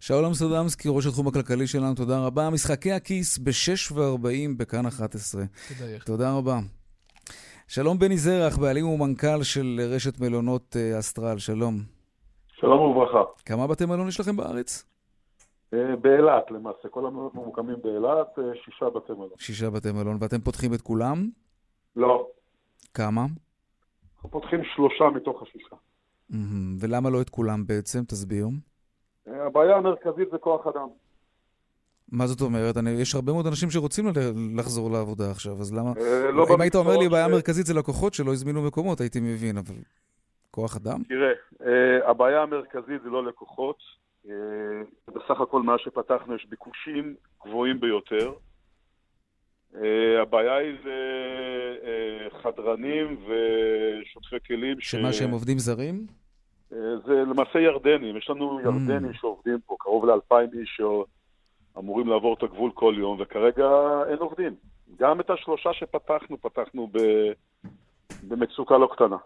[0.00, 2.50] שאול אמסטרדמסקי, ראש התחום הכלכלי שלנו, תודה רבה.
[2.50, 5.42] משחקי הכיס ב-6 ו-40 בכאן 11.
[5.68, 6.02] תדייק.
[6.02, 6.58] תודה רבה.
[7.68, 11.74] שלום בני זרח, בעלים ומנכ"ל של רשת מלונות אה, אסטרל, שלום.
[12.60, 13.22] שלום וברכה.
[13.46, 14.84] כמה בתי מלון יש לכם בארץ?
[15.74, 19.30] אה, באילת למעשה, כל המלונות ממוקמים באילת, אה, שישה בתי מלון.
[19.38, 21.28] שישה בתי מלון, ואתם פותחים את כולם?
[21.96, 22.28] לא,
[22.94, 23.26] כמה?
[24.14, 25.76] אנחנו פותחים שלושה מתוך השישה.
[26.80, 28.04] ולמה לא את כולם בעצם?
[28.04, 28.46] תסביר.
[29.26, 30.88] הבעיה המרכזית זה כוח אדם.
[32.12, 32.76] מה זאת אומרת?
[32.76, 34.04] אני, יש הרבה מאוד אנשים שרוצים
[34.56, 35.92] לחזור לעבודה עכשיו, אז למה...
[36.00, 39.58] אה, לא אם היית אומר לי, ש- המרכזית זה לקוחות שלא הזמינו מקומות, הייתי מבין,
[39.58, 39.74] אבל...
[40.50, 41.02] כוח אדם?
[41.08, 41.32] תראה,
[41.66, 43.76] אה, הבעיה המרכזית זה לא לקוחות.
[44.28, 44.32] אה,
[45.08, 47.14] בסך הכל מאז שפתחנו יש ביקושים
[47.46, 48.32] גבוהים ביותר.
[50.22, 50.98] הבעיה היא זה
[52.42, 54.80] חדרנים ושוטפי כלים.
[54.80, 56.06] ש- שמה שהם עובדים זרים?
[56.72, 58.62] אה, זה למעשה ירדנים, יש לנו Mm.
[58.62, 60.80] ירדנים שעובדים פה, קרוב לאלפיים איש
[61.74, 63.68] שאמורים לעבור את הגבול כל יום, וכרגע
[64.08, 64.54] אין עובדים.
[64.98, 66.98] גם את השלושה שפתחנו, פתחנו ב...
[68.28, 69.16] במצוקה לא קטנה.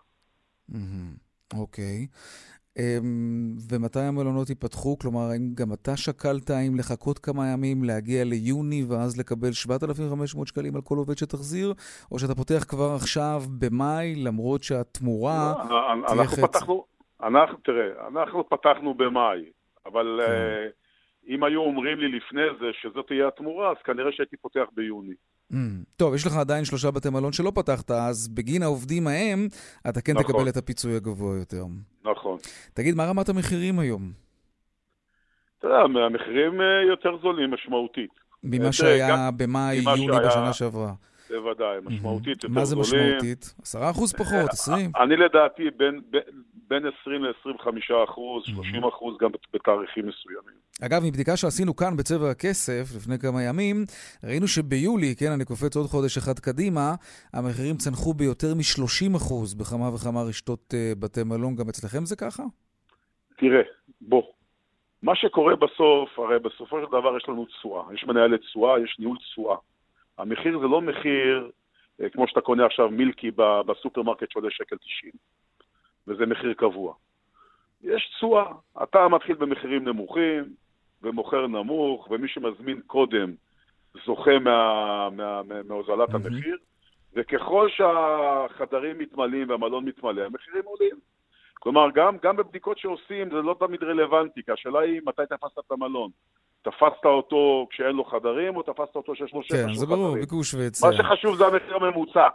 [0.68, 1.14] מהמם.
[1.54, 2.06] אוקיי.
[2.78, 4.98] אמ, ומתי המלונות ייפתחו?
[4.98, 10.76] כלומר, האם גם אתה שקלת האם לחכות כמה ימים, להגיע ליוני ואז לקבל 7,500 שקלים
[10.76, 11.74] על כל עובד שתחזיר?
[12.12, 15.54] או שאתה פותח כבר עכשיו במאי, למרות שהתמורה...
[15.68, 16.42] לא, אנחנו.
[16.48, 16.84] פתחנו,
[17.22, 19.44] אנחנו, תראה, אנחנו פתחנו במאי,
[19.86, 20.20] אבל.
[20.20, 20.68] אה,
[21.28, 25.14] אם היו אומרים לי לפני זה שזאת תהיה התמורה, אז כנראה שהייתי פותח ביוני.
[25.52, 25.58] אמ,
[25.96, 29.48] טוב, יש לך עדיין שלושה בתי מלון שלא פתחת, אז בגין העובדים ההם,
[29.88, 30.24] אתה כן נכון.
[30.24, 31.64] תקבל את הפיצוי הגבוה יותר.
[32.04, 32.38] נכון.
[32.74, 34.02] תגיד, מה רמת המחירים היום?
[35.58, 38.10] אתה יודע, המחירים אה, יותר זולים משמעותית.
[38.44, 40.92] ממה תראה, שהיה במאי, יוני בשנה שעברה.
[41.30, 42.54] בוודאי, משמעותית יותר זולים.
[42.54, 43.54] מה זה משמעותית?
[43.62, 44.92] 10 אחוז פחות, 20?
[44.96, 45.62] אני לדעתי
[46.68, 50.58] בין, בין, בין 20 ל-25 אחוז, 30 אחוז גם בתאריכים מסוימים.
[50.82, 53.76] אגב, מבדיקה שעשינו כאן בצבע הכסף לפני כמה ימים,
[54.24, 56.94] ראינו שביולי, כן, אני קופץ עוד חודש אחד קדימה,
[57.32, 61.56] המחירים צנחו ביותר מ-30 אחוז בכמה וכמה רשתות uh, בתי מלון.
[61.56, 62.42] גם אצלכם זה ככה?
[63.36, 63.62] תראה,
[64.00, 64.22] בוא,
[65.02, 67.94] מה שקורה בסוף, הרי בסופו של דבר יש לנו תשואה.
[67.94, 69.56] יש מנהלת תשואה, יש ניהול תשואה.
[70.18, 71.50] המחיר זה לא מחיר,
[72.00, 73.30] אה, כמו שאתה קונה עכשיו מילקי
[73.66, 75.12] בסופרמרקט שעולה שקל 90,
[76.08, 76.94] וזה מחיר קבוע.
[77.82, 78.52] יש תשואה.
[78.82, 80.44] אתה מתחיל במחירים נמוכים,
[81.02, 83.32] ומוכר נמוך, ומי שמזמין קודם
[84.06, 86.26] זוכה מה, מה, מה, מהוזלת מהמם.
[86.26, 86.56] המחיר,
[87.14, 90.96] וככל שהחדרים מתמלאים והמלון מתמלא, המחירים עולים.
[91.54, 95.72] כלומר, גם, גם בבדיקות שעושים זה לא תמיד רלוונטי, כי השאלה היא מתי תפסת את
[95.72, 96.10] המלון.
[96.62, 100.06] תפסת אותו כשאין לו חדרים, או תפסת אותו שיש לו שטח כן, של זה ברור,
[100.06, 100.20] חדרים?
[100.20, 100.86] ביקוש והיצע.
[100.86, 102.28] מה שחשוב זה המחיר הממוצע.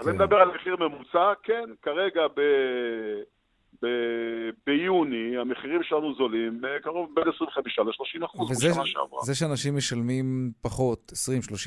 [0.00, 0.10] אז כן.
[0.10, 2.40] אני מדבר על מחיר ממוצע, כן, כרגע ב...
[3.82, 3.86] ב...
[4.66, 9.22] ביוני המחירים שלנו זולים אה, קרוב בין 25 ל-30 אחוז וזה בשנה שעברה.
[9.22, 11.12] זה שאנשים משלמים פחות,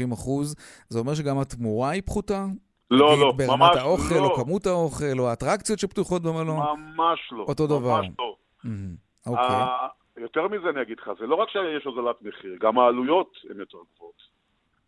[0.09, 0.55] 20-30 אחוז,
[0.89, 2.45] זה אומר שגם התמורה היא פחותה?
[2.91, 4.25] לא, לא, ברמת ממש האוכל, לא.
[4.25, 6.59] או כמות האוכל, או האטרקציות שפתוחות במלון?
[6.77, 7.45] ממש לא.
[7.47, 7.97] אותו דבר.
[8.01, 8.35] ממש לא.
[8.63, 8.95] מהמם.
[9.27, 9.45] אוקיי.
[9.45, 13.59] ה- יותר מזה אני אגיד לך, זה לא רק שיש הוזלת מחיר, גם העלויות הן
[13.59, 14.32] יותר גבוהות.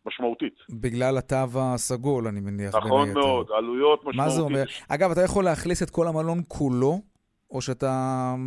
[0.07, 0.53] משמעותית.
[0.69, 3.13] בגלל התו הסגול, אני מניח, נכון.
[3.13, 4.19] מאוד, עלויות משמעותית.
[4.21, 4.63] מה זה אומר?
[4.89, 7.01] אגב, אתה יכול לאכלס את כל המלון כולו,
[7.51, 7.91] או שאתה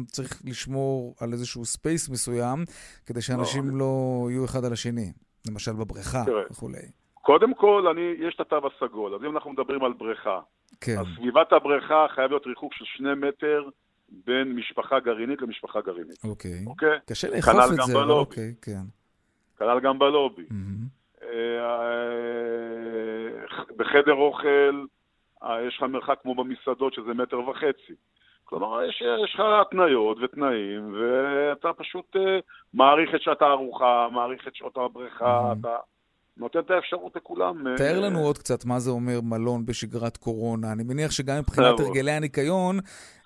[0.06, 2.64] צריך לשמור על איזשהו space מסוים,
[3.06, 3.92] כדי שאנשים אני- לא
[4.30, 5.12] יהיו אחד על השני,
[5.48, 6.42] למשל בבריכה תראה.
[6.50, 6.78] וכולי.
[7.22, 10.40] קודם כל, אני, יש את התו הסגול, אז אם אנחנו מדברים על בריכה,
[10.80, 13.62] כן, אז סביבת הבריכה חייב להיות ריחוק של שני מטר
[14.26, 16.64] בין משפחה גרעינית למשפחה גרעינית, אוקיי.
[16.66, 16.88] אוקיי?
[17.06, 18.10] קשה לאכוף כנ"ל את זה, אבל.
[18.10, 18.80] אוקיי, כן.
[19.58, 20.42] כנ"ל גם בלובי.
[20.50, 20.97] מהמם.
[21.32, 21.68] אה,
[23.76, 24.84] בחדר אוכל
[25.44, 27.92] אה, יש לך מרחק כמו במסעדות שזה מטר וחצי.
[28.44, 32.38] כלומר, יש, יש לך התניות ותנאים, ואתה פשוט אה,
[32.74, 35.52] מעריך את שעת הארוחה, מעריך את שעות הבריכה.
[35.60, 35.76] אתה
[36.36, 37.76] נותן את האפשרות לכולם.
[37.76, 40.72] תאר לנו עוד קצת מה זה אומר מלון בשגרת קורונה.
[40.72, 41.80] אני מניח שגם מבחינת.
[41.80, 42.78] הרגלי הניקיון,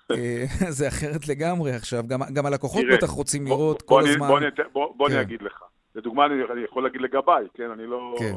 [0.77, 2.03] זה אחרת לגמרי עכשיו.
[2.07, 4.27] גם, גם הלקוחות בטח רוצים לראות כל הזמן.
[4.27, 5.13] בוא אני אתן- בוא- בוא כן.
[5.13, 5.63] אני אגיד לך.
[5.95, 7.71] לדוגמה, אני אני יכול להגיד לגביי, כן?
[7.71, 8.15] אני לא...
[8.19, 8.35] כן.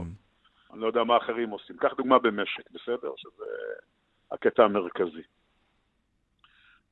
[0.73, 1.77] אני לא יודע מה אחרים עושים.
[1.77, 3.12] קח דוגמה במשק, בסדר?
[3.16, 3.45] שזה
[4.31, 5.23] הקטע המרכזי.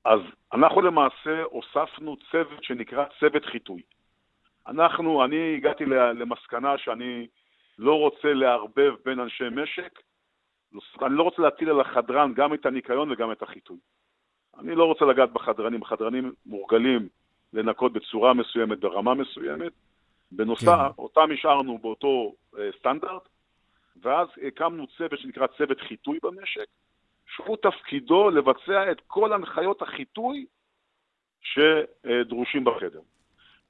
[0.05, 0.21] אז
[0.53, 3.83] אנחנו למעשה הוספנו צוות שנקרא צוות חיטוי.
[4.67, 7.27] אנחנו, אני הגעתי למסקנה שאני
[7.79, 10.01] לא רוצה לערבב בין אנשי משק,
[11.03, 13.79] אני לא רוצה להטיל על החדרן גם את הניקיון וגם את החיטוי.
[14.59, 17.09] אני לא רוצה לגעת בחדרנים, החדרנים מורגלים
[17.53, 19.73] לנקות בצורה מסוימת, ברמה מסוימת.
[20.37, 21.03] בנוסף, כן.
[21.03, 23.29] אותם השארנו באותו אה, סטנדרט,
[24.03, 26.67] ואז הקמנו צוות שנקרא צוות חיטוי במשק,
[27.35, 30.47] שהוא תפקידו לבצע את כל הנחיות החיטוי
[31.43, 33.01] שדרושים בחדר.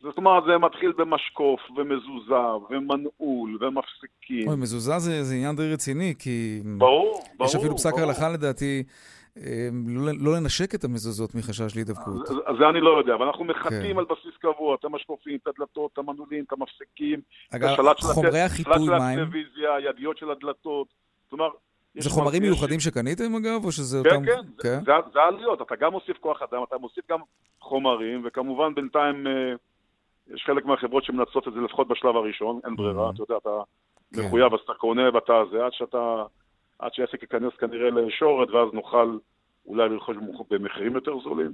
[0.00, 2.35] זאת אומרת, זה מתחיל במשקוף, ומזוזה,
[2.70, 4.48] ומנעול, ומפסיקים.
[4.48, 6.61] אוי, מזוזה זה, זה עניין די רציני, כי...
[6.79, 7.50] ברור, ברור.
[7.50, 8.03] יש אפילו פסק ברור.
[8.03, 8.83] הלכה לדעתי,
[9.86, 12.26] לא, לא לנשק את המזוזות מחשש להידבקות.
[12.58, 13.98] זה אני לא יודע, אבל אנחנו מחטאים כן.
[13.98, 17.68] על בסיס קבוע, את המשקופים, את הדלתות, את המנעולים, את המפסיקים, את אגב,
[18.14, 19.18] חומרי החיטוי, מה הם?
[19.18, 20.86] הטלוויזיה, הידיות של הדלתות.
[21.94, 24.24] יש זה חומרים מיוחדים שקניתם אגב, או שזה כן, אותם...
[24.26, 24.40] כן,
[24.86, 27.18] זה- זה העלויות, אתה גם מוסיף כוח אדם, אתה מוסיף גם
[27.60, 29.32] חומרים, וכמובן בינתיים אה,
[30.34, 33.14] יש חלק מהחברות שמנצלות את זה לפחות בשלב הראשון, אין ברירה, Mhm.
[33.14, 33.50] אתה יודע, אתה
[34.14, 34.26] כן.
[34.26, 36.24] מחויב, אז אתה קונה ואתה זה, עד שאתה,
[36.78, 39.18] עד שהעסק ייכנס כנראה לישורת, ואז נוכל
[39.66, 40.16] אולי לרכוש
[40.50, 41.52] במחירים יותר זולים.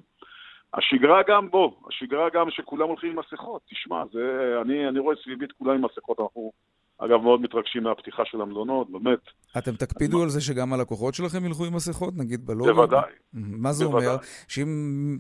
[0.74, 5.44] השגרה גם, בוא, השגרה גם שכולם הולכים עם מסכות, תשמע, זה, אני, אני רואה סביבי
[5.44, 6.52] את כולם עם מסכות, אנחנו
[6.98, 9.18] אגב מאוד מתרגשים מהפתיחה של המלונות, באמת,
[9.59, 12.74] אתם תקפידו על זה שגם הלקוחות שלכם ילכו עם מסכות, נגיד בלוגו?
[12.74, 13.12] בוודאי.
[13.33, 14.06] מה זה בוודאי.
[14.06, 14.18] אומר?
[14.48, 14.66] שאם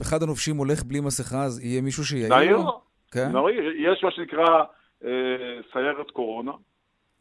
[0.02, 2.80] אחד הנופשים הולך בלי מסכה, אז יהיה מישהו שיעיר נעיר לו?
[3.10, 3.32] כן?
[3.32, 4.64] נעיר, יש מה שנקרא
[5.04, 5.10] אה,
[5.72, 6.52] סיירת קורונה,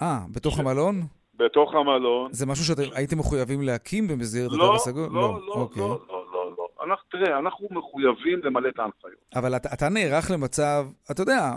[0.02, 1.19] אה, בתוך המלון?
[1.40, 2.34] בתוך המלון.
[2.34, 5.10] זה משהו שאתם הייתם מחויבים להקים במסגרת לא, התו הסגול?
[5.12, 5.82] לא, לא, לא, אוקיי.
[5.84, 6.68] לא, לא, לא.
[6.86, 9.14] אנחנו, תראה, אנחנו מחויבים למלא את ההנחיות.
[9.36, 11.52] אבל אתה, אתה נערך למצב, אתה יודע,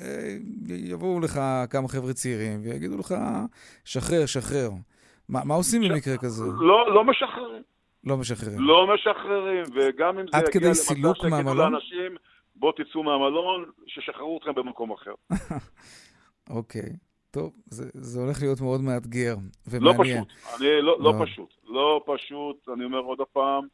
[0.00, 0.36] אה,
[0.68, 3.14] יבואו לך כמה חבר'ה צעירים ויגידו לך,
[3.84, 4.70] שחרר, שחרר.
[5.28, 6.44] מה, מה עושים במקרה כזה?
[6.60, 7.62] לא, לא משחררים.
[8.04, 8.60] לא משחררים.
[8.60, 11.54] לא משחררים, וגם אם זה יגיע למצב שיגידו?
[11.54, 12.16] לאנשים,
[12.56, 15.14] בואו תצאו מהמלון, ששחררו אתכם במקום אחר.
[16.58, 17.11] אוקיי.
[17.32, 19.34] טוב, זה, זה הולך להיות מאוד מאתגר
[19.80, 20.24] לא ומעניין.
[20.24, 21.24] פשוט, אני, לא, לא לא.
[21.24, 23.64] פשוט, לא פשוט, אני אומר עוד פעם,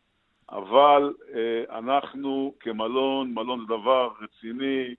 [0.51, 4.95] אבל אה, אנחנו כמלון, מלון זה דבר רציני,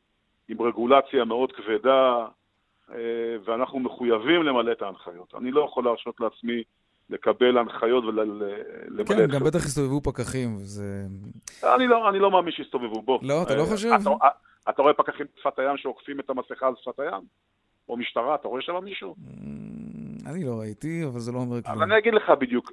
[0.49, 2.25] עם רגולציה מאוד כבדה,
[2.91, 2.95] אה,
[3.45, 5.33] ואנחנו מחויבים למלא את ההנחיות.
[5.37, 6.63] אני לא יכול להרשות לעצמי
[7.09, 9.45] לקבל הנחיות ולמלא כן, את גם זה.
[9.45, 11.05] בטח הסתובבו פקחים, וזה...
[11.75, 13.19] אני לא, אני לא מאמין שיסתובבו בו.
[13.21, 13.89] לא, אתה לא אה, חושב?
[14.01, 14.09] אתה,
[14.69, 17.23] אתה רואה פקחים בשפת הים שעוקפים את המסכה על שפת הים?
[17.89, 19.15] או משטרה, אתה רואה שם מישהו?
[19.17, 21.83] Mm, אני לא ראיתי, אבל זה לא אומר אז כלום.
[21.83, 22.71] אני אגיד לך בדיוק,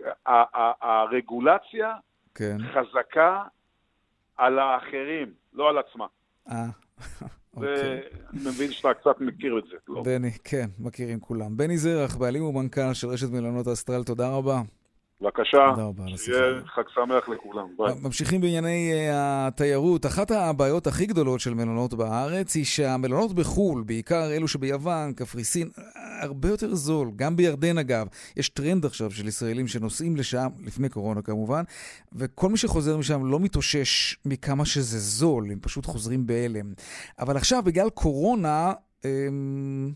[0.81, 1.95] הרגולציה
[2.35, 2.57] כן.
[2.75, 3.43] חזקה
[4.37, 6.07] על האחרים, לא על עצמה.
[6.51, 6.67] אה,
[7.57, 7.73] אוקיי.
[7.73, 9.77] ואני מבין שאתה קצת מכיר את זה.
[9.89, 10.03] לא?
[10.03, 11.57] בני, כן, מכירים כולם.
[11.57, 14.61] בני זרח, בעלים ומנכ"ל של רשת מלונות אסטרל, תודה רבה.
[15.21, 15.75] בבקשה.
[16.17, 17.67] שיהיה חג שמח לכולם.
[17.79, 17.95] ביי.
[18.03, 20.07] ממשיכים בענייני אה, התיירות.
[20.07, 25.71] אחת הבעיות הכי גדולות של מלונות בארץ היא שהמלונות בחו"ל, בעיקר אלו שביוון, קפריסין,
[26.21, 27.11] הרבה יותר זול.
[27.17, 28.07] גם בירדן אגב.
[28.37, 31.63] יש טרנד עכשיו של ישראלים שנוסעים לשם, לפני קורונה כמובן,
[32.13, 36.73] וכל מי שחוזר משם לא מתאושש מכמה שזה זול, הם פשוט חוזרים בהלם.
[37.19, 38.73] אבל עכשיו, בגלל קורונה,
[39.05, 39.93] אמ,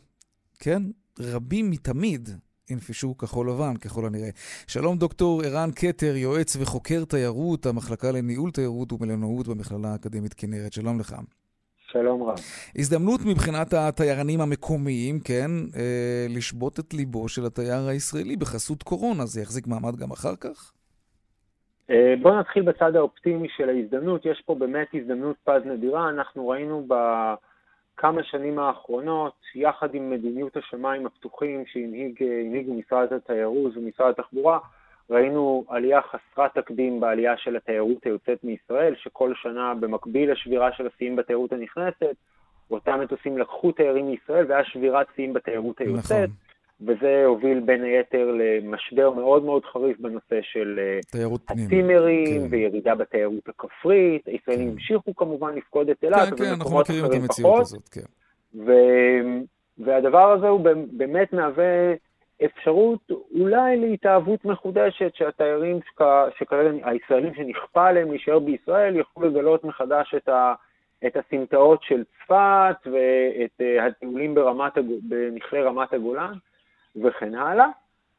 [0.59, 0.83] כן,
[1.19, 2.31] רבים מתמיד
[2.71, 4.31] ינפשו כחול לבן, ככל הנראה.
[4.67, 10.73] שלום דוקטור ערן כתר, יועץ וחוקר תיירות, המחלקה לניהול תיירות ומלונאות במכללה האקדמית כנרת.
[10.73, 11.15] שלום לך.
[11.93, 12.39] שלום רב.
[12.77, 19.27] הזדמנות מבחינת התיירנים המקומיים, כן, אה, לשבות את ליבו של התייר הישראלי בחסות קורונה.
[19.27, 20.73] זה יחזיק מעמד גם אחר כך?
[21.91, 24.27] אה, בואו נתחיל בצד האופטימי של ההזדמנות.
[24.27, 26.09] יש פה באמת הזדמנות פז נדירה.
[26.09, 26.87] אנחנו ראינו
[28.01, 34.59] בכמה שנים האחרונות, יחד עם מדיניות השמיים הפתוחים שהנהיגו משרד התיירות ומשרד התחבורה,
[35.11, 41.17] ראינו עלייה חסרת תקדים בעלייה של התיירות היוצאת מישראל, שכל שנה במקביל לשבירה של השיאים
[41.17, 42.15] בתיירות הנכנסת,
[42.71, 46.29] אותם מטוסים לקחו תיירים מישראל והיה שבירת שיאים בתיירות היוצאת.
[46.29, 46.50] נכון.
[46.83, 50.81] וזה הוביל בין היתר למשבר מאוד מאוד חריף בנושא של
[51.15, 51.27] אה.
[51.49, 52.47] הצימרים כן.
[52.51, 54.27] וירידה בתיירות הכפרית.
[54.27, 54.73] הישראלים כן.
[54.73, 57.61] המשיכו כמובן לפקוד את אילת, כן, כן, אנחנו מכירים את המציאות פחות.
[57.61, 58.01] הזאת, כן.
[58.55, 58.73] ו...
[59.79, 60.61] והדבר הזה הוא
[60.93, 61.95] באמת מהווה
[62.45, 66.03] אפשרות אולי להתאהבות מחודשת שהתיירים שכ...
[66.39, 70.55] שכרגע, הישראלים שנכפה עליהם להישאר בישראל, יוכלו לגלות מחדש את, ה...
[71.07, 74.85] את הסמטאות של צפת ואת uh, הטיולים ברמת הג...
[75.03, 76.33] בנכלי רמת הגולן
[76.97, 77.67] וכן הלאה.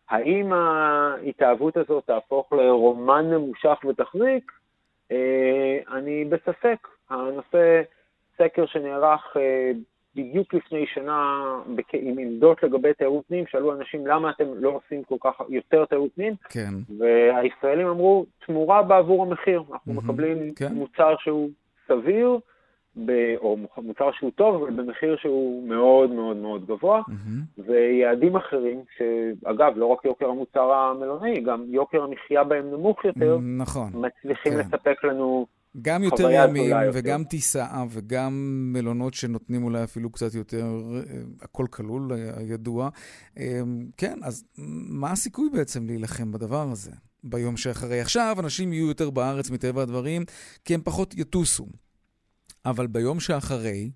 [0.10, 4.52] האם ההתאהבות הזאת תהפוך לרומן ממושך ותחזיק?
[5.10, 5.14] Uh,
[5.94, 6.88] אני בספק.
[7.10, 7.82] הנושא,
[8.38, 9.40] סקר שנערך uh,
[10.16, 11.42] בדיוק לפני שנה
[11.94, 16.12] עם עמדות לגבי תיירות פנים, שאלו אנשים למה אתם לא עושים כל כך יותר תיירות
[16.16, 16.74] פנים, כן.
[16.98, 20.74] והישראלים אמרו, תמורה בעבור המחיר, אנחנו מהמם, מקבלים כן.
[20.74, 21.50] מוצר שהוא
[21.88, 22.40] סביר,
[22.96, 27.42] ב, או מוצר שהוא טוב, אבל במחיר שהוא מאוד מאוד מאוד גבוה, מהמם.
[27.58, 33.92] ויעדים אחרים, שאגב, לא רק יוקר המוצר המלונאי, גם יוקר המחיה בהם נמוך יותר, נכון.
[33.94, 34.60] מצליחים כן.
[34.60, 35.46] לספק לנו
[35.82, 37.00] גם יותר ימים, זולה יותר.
[37.00, 38.34] וגם טיסה, וגם
[38.74, 41.02] מלונות שנותנים אולי אפילו קצת יותר, אה,
[41.42, 42.90] הכל כלול, אה, ידוע.
[43.38, 43.62] אה,
[43.98, 44.46] כן, אז
[44.90, 46.92] מה הסיכוי בעצם להילחם בדבר הזה
[47.24, 48.02] ביום שאחרי?
[48.02, 50.26] עכשיו אנשים יהיו יותר בארץ מטבע הדברים,
[50.66, 51.68] כי הם פחות יטוסו.
[52.66, 53.92] אבל ביום שאחרי,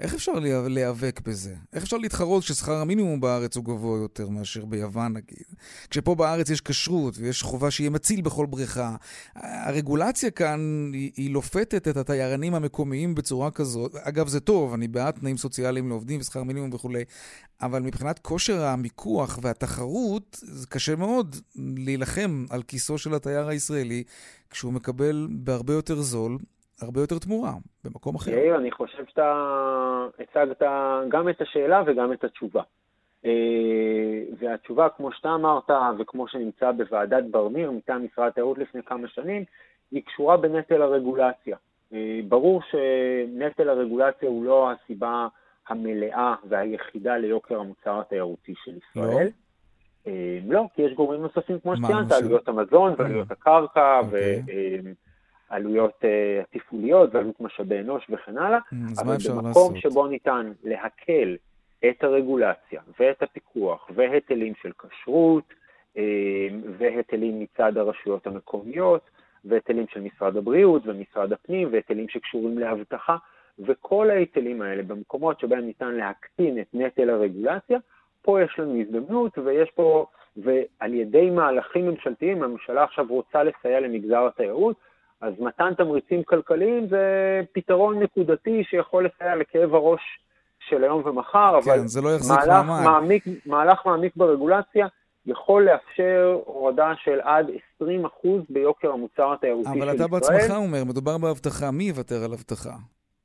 [0.00, 0.32] איך אפשר
[0.68, 1.54] להיאבק בזה?
[1.72, 5.44] איך אפשר להתחרות כששכר המינימום בארץ הוא גבוה יותר מאשר ביוון נגיד?
[5.90, 8.96] כשפה בארץ יש כשרות ויש חובה שיהיה מציל בכל בריכה.
[9.34, 13.94] הרגולציה כאן היא, היא לופתת את התיירנים המקומיים בצורה כזאת.
[13.94, 17.04] אגב, זה טוב, אני בעד תנאים סוציאליים לעובדים ושכר מינימום וכולי,
[17.62, 24.02] אבל מבחינת כושר המיקוח והתחרות, זה קשה מאוד להילחם על כיסו של התייר הישראלי
[24.50, 26.38] כשהוא מקבל בהרבה יותר זול
[26.82, 27.52] הרבה יותר תמורה
[27.84, 28.30] במקום אחר.
[28.30, 30.62] יאיר, אני חושב שאתה הצגת
[31.08, 32.62] גם את השאלה וגם את התשובה.
[33.24, 39.44] אה, והתשובה, כמו שאתה אמרת, וכמו שנמצא בוועדת ברניר מטעם משרד התיירות לפני כמה שנים,
[39.90, 41.56] היא קשורה בנטל הרגולציה.
[41.92, 45.28] אה, ברור שנטל הרגולציה הוא לא הסיבה
[45.68, 49.26] המלאה והיחידה ליוקר המוצר התיירותי של ישראל.
[49.26, 49.30] לא.
[50.06, 54.50] אה, לא, כי יש גורמים נוספים, כמו שציינת, עלויות המזון ועלויות הקרקע, okay.
[55.50, 59.76] עלויות uh, תפעוליות ועלות משאבי אנוש וכן הלאה, mm, אבל במקום לעשות?
[59.76, 61.36] שבו ניתן להקל
[61.88, 65.44] את הרגולציה ואת הפיקוח והיטלים של כשרות
[65.94, 65.98] uh,
[66.78, 69.10] והיטלים מצד הרשויות המקומיות
[69.44, 73.16] והיטלים של משרד הבריאות ומשרד הפנים והיטלים שקשורים לאבטחה
[73.58, 77.78] וכל ההיטלים האלה במקומות שבהם ניתן להקטין את נטל הרגולציה,
[78.22, 84.26] פה יש לנו הזדמנות ויש פה, ועל ידי מהלכים ממשלתיים, הממשלה עכשיו רוצה לסייע למגזר
[84.26, 84.76] התיירות,
[85.20, 87.04] אז מתן תמריצים כלכליים זה
[87.52, 90.00] פתרון נקודתי שיכול לסייע לכאב הראש
[90.68, 94.86] של היום ומחר, כן, אבל זה לא מהלך, מעמיק, מהלך מעמיק ברגולציה
[95.26, 97.46] יכול לאפשר הורדה של עד
[97.82, 97.84] 20%
[98.48, 99.88] ביוקר המוצר התיירותי של ישראל.
[99.88, 102.72] אבל אתה בעצמך אומר, מדובר בהבטחה, מי יוותר על הבטחה?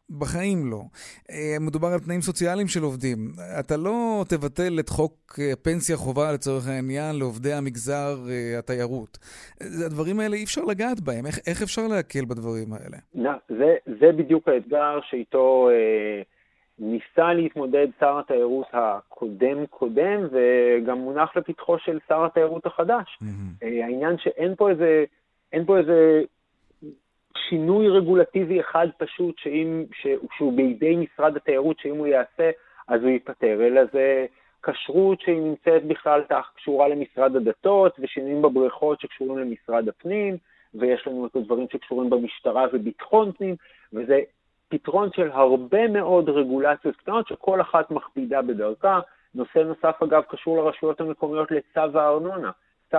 [0.09, 0.81] בחיים לא.
[1.31, 3.17] אה, מדובר על תנאים סוציאליים של עובדים.
[3.59, 9.17] אתה לא תבטל את חוק אה, פנסיה חובה לצורך העניין לעובדי המגזר אה, התיירות.
[9.85, 11.25] הדברים האלה אי אפשר לגעת בהם.
[11.25, 12.97] איך, איך אפשר להקל בדברים האלה?
[13.49, 16.21] זה, זה בדיוק האתגר שאיתו אה,
[16.79, 23.19] ניסה להתמודד שר התיירות הקודם-קודם, וגם מונח לפתחו של שר התיירות החדש.
[23.21, 23.63] Mm-hmm.
[23.63, 25.03] אה, העניין שאין פה איזה...
[25.53, 26.21] אין פה איזה
[27.37, 29.83] שינוי רגולטיבי אחד פשוט שאם,
[30.37, 32.51] שהוא בידי משרד התיירות, שאם הוא יעשה
[32.87, 34.25] אז הוא ייפטר, אלא זה
[34.63, 40.37] כשרות שהיא נמצאת בכלל תח, קשורה למשרד הדתות, ושינויים בבריכות שקשורים למשרד הפנים,
[40.73, 43.55] ויש לנו את הדברים שקשורים במשטרה וביטחון פנים,
[43.93, 44.19] וזה
[44.69, 48.99] פתרון של הרבה מאוד רגולציות קטנות שכל אחת מכבידה בדרכה.
[49.35, 52.51] נושא נוסף, אגב, קשור לרשויות המקומיות לצו הארנונה.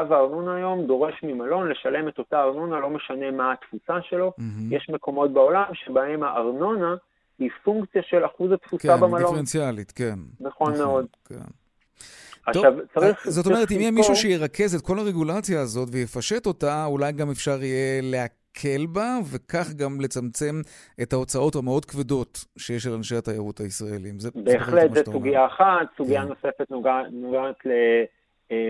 [0.05, 4.33] צו הארנונה היום דורש ממלון לשלם את אותה ארנונה, לא משנה מה התפוסה שלו.
[4.39, 4.75] Mm-hmm.
[4.75, 6.95] יש מקומות בעולם שבהם הארנונה
[7.39, 9.21] היא פונקציה של אחוז התפוסה כן, במלון.
[9.21, 10.15] כן, דיפרנציאלית, כן.
[10.41, 11.07] נכון, נכון מאוד.
[11.29, 11.35] כן.
[12.47, 13.31] עכשיו, טוב, צריך...
[13.31, 17.63] זאת אומרת, אם יהיה מישהו שירכז את כל הרגולציה הזאת ויפשט אותה, אולי גם אפשר
[17.63, 20.61] יהיה להקל בה, וכך גם לצמצם
[21.03, 24.19] את ההוצאות המאוד כבדות שיש על אנשי התיירות הישראלים.
[24.19, 25.87] זה בהחלט, זו סוגיה אחת.
[25.97, 26.29] סוגיה כן.
[26.29, 27.71] נוספת נוגעת, נוגעת ל...
[27.71, 28.05] אה,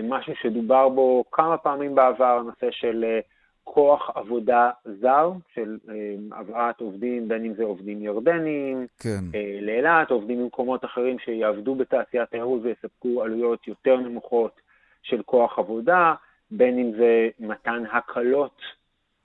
[0.03, 3.19] משהו שדובר בו כמה פעמים בעבר, הנושא של אה,
[3.63, 4.69] כוח עבודה
[5.01, 9.23] זר, של אה, הבאת עובדים, בין אם זה עובדים ירדנים, כן.
[9.61, 14.61] לאילת, עובדים ממקומות אחרים שיעבדו בתעשיית תיירות ויספקו עלויות יותר נמוכות
[15.03, 16.13] של כוח עבודה,
[16.51, 18.61] בין אם זה מתן הקלות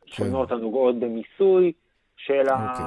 [0.07, 0.13] כן.
[0.13, 1.73] שונות הנוגעות במיסוי
[2.17, 2.71] של, ה...
[2.71, 2.85] אוקיי.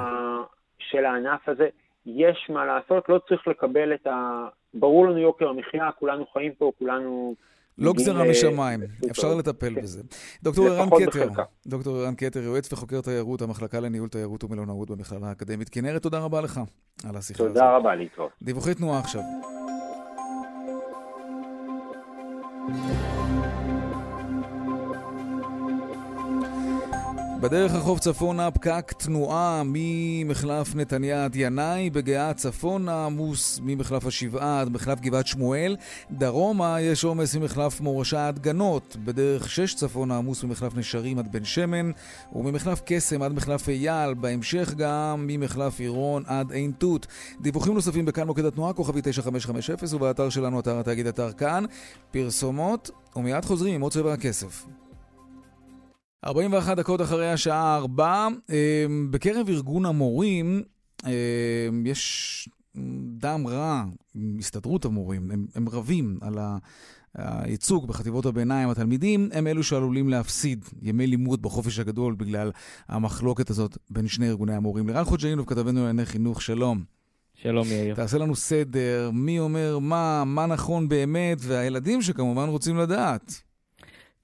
[0.78, 1.68] של הענף הזה.
[2.06, 4.48] יש מה לעשות, לא צריך לקבל את ה...
[4.74, 7.36] ברור לנו יוקר המחיה, כולנו חיים פה, כולנו
[7.78, 8.80] לא גזירה משמיים,
[9.12, 9.82] אפשר לטפל כן.
[9.82, 10.02] בזה.
[10.44, 11.30] דוקטור ערן כתר,
[11.68, 16.42] דוקטור ערן כתר, יועץ וחוקר תיירות, המחלקה לניהול תיירות ומלונאות במכללה האקדמית כנרת, תודה רבה
[16.42, 16.62] לך
[17.10, 17.54] על השיחה הזאת.
[17.56, 18.32] תודה רבה, להתראות.
[18.42, 19.22] דיווחי תנועה עכשיו.
[27.46, 34.70] בדרך החוף צפונה פקק תנועה ממחלף נתניה עד ינאי, בגאה צפונה עמוס ממחלף השבעה עד
[34.70, 35.76] מחלף גבעת שמואל,
[36.12, 41.46] דרומה יש עומס ממחלף מורשה עד גנות, בדרך שש צפונה עמוס ממחלף נשרים עד בן
[41.46, 41.92] שמן,
[42.34, 47.08] וממחלף קסם עד מחלף אייל, בהמשך גם ממחלף עירון עד עין תות.
[47.42, 51.64] דיווחים נוספים בכאן מוקד התנועה, כוכבי 9550, ובאתר שלנו, אתר התאגיד אתר כאן,
[52.12, 54.66] פרסומות, ומיד חוזרים עם עוד צבע הכסף.
[56.26, 60.62] 41 דקות אחרי השעה 4, אמ, בקרב ארגון המורים
[61.06, 61.12] אמ,
[61.86, 62.50] יש
[63.18, 63.84] דם רע
[64.40, 66.38] הסתדרות המורים, הם, הם רבים על
[67.16, 68.70] הייצוג בחטיבות הביניים.
[68.70, 72.52] התלמידים הם אלו שעלולים להפסיד ימי לימוד בחופש הגדול בגלל
[72.88, 74.88] המחלוקת הזאת בין שני ארגוני המורים.
[74.88, 76.84] לירן חוג'אינוב, כתבנו לענייני חינוך, שלום.
[77.34, 77.96] שלום יאיר.
[77.96, 83.42] תעשה לנו סדר, מי אומר מה, מה נכון באמת, והילדים שכמובן רוצים לדעת.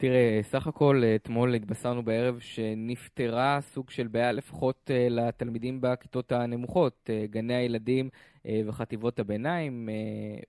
[0.01, 7.09] תראה, סך הכל אתמול התבשרנו בערב שנפתרה סוג של בעיה לפחות אה, לתלמידים בכיתות הנמוכות,
[7.09, 8.09] אה, גני הילדים
[8.45, 9.89] אה, וחטיבות הביניים,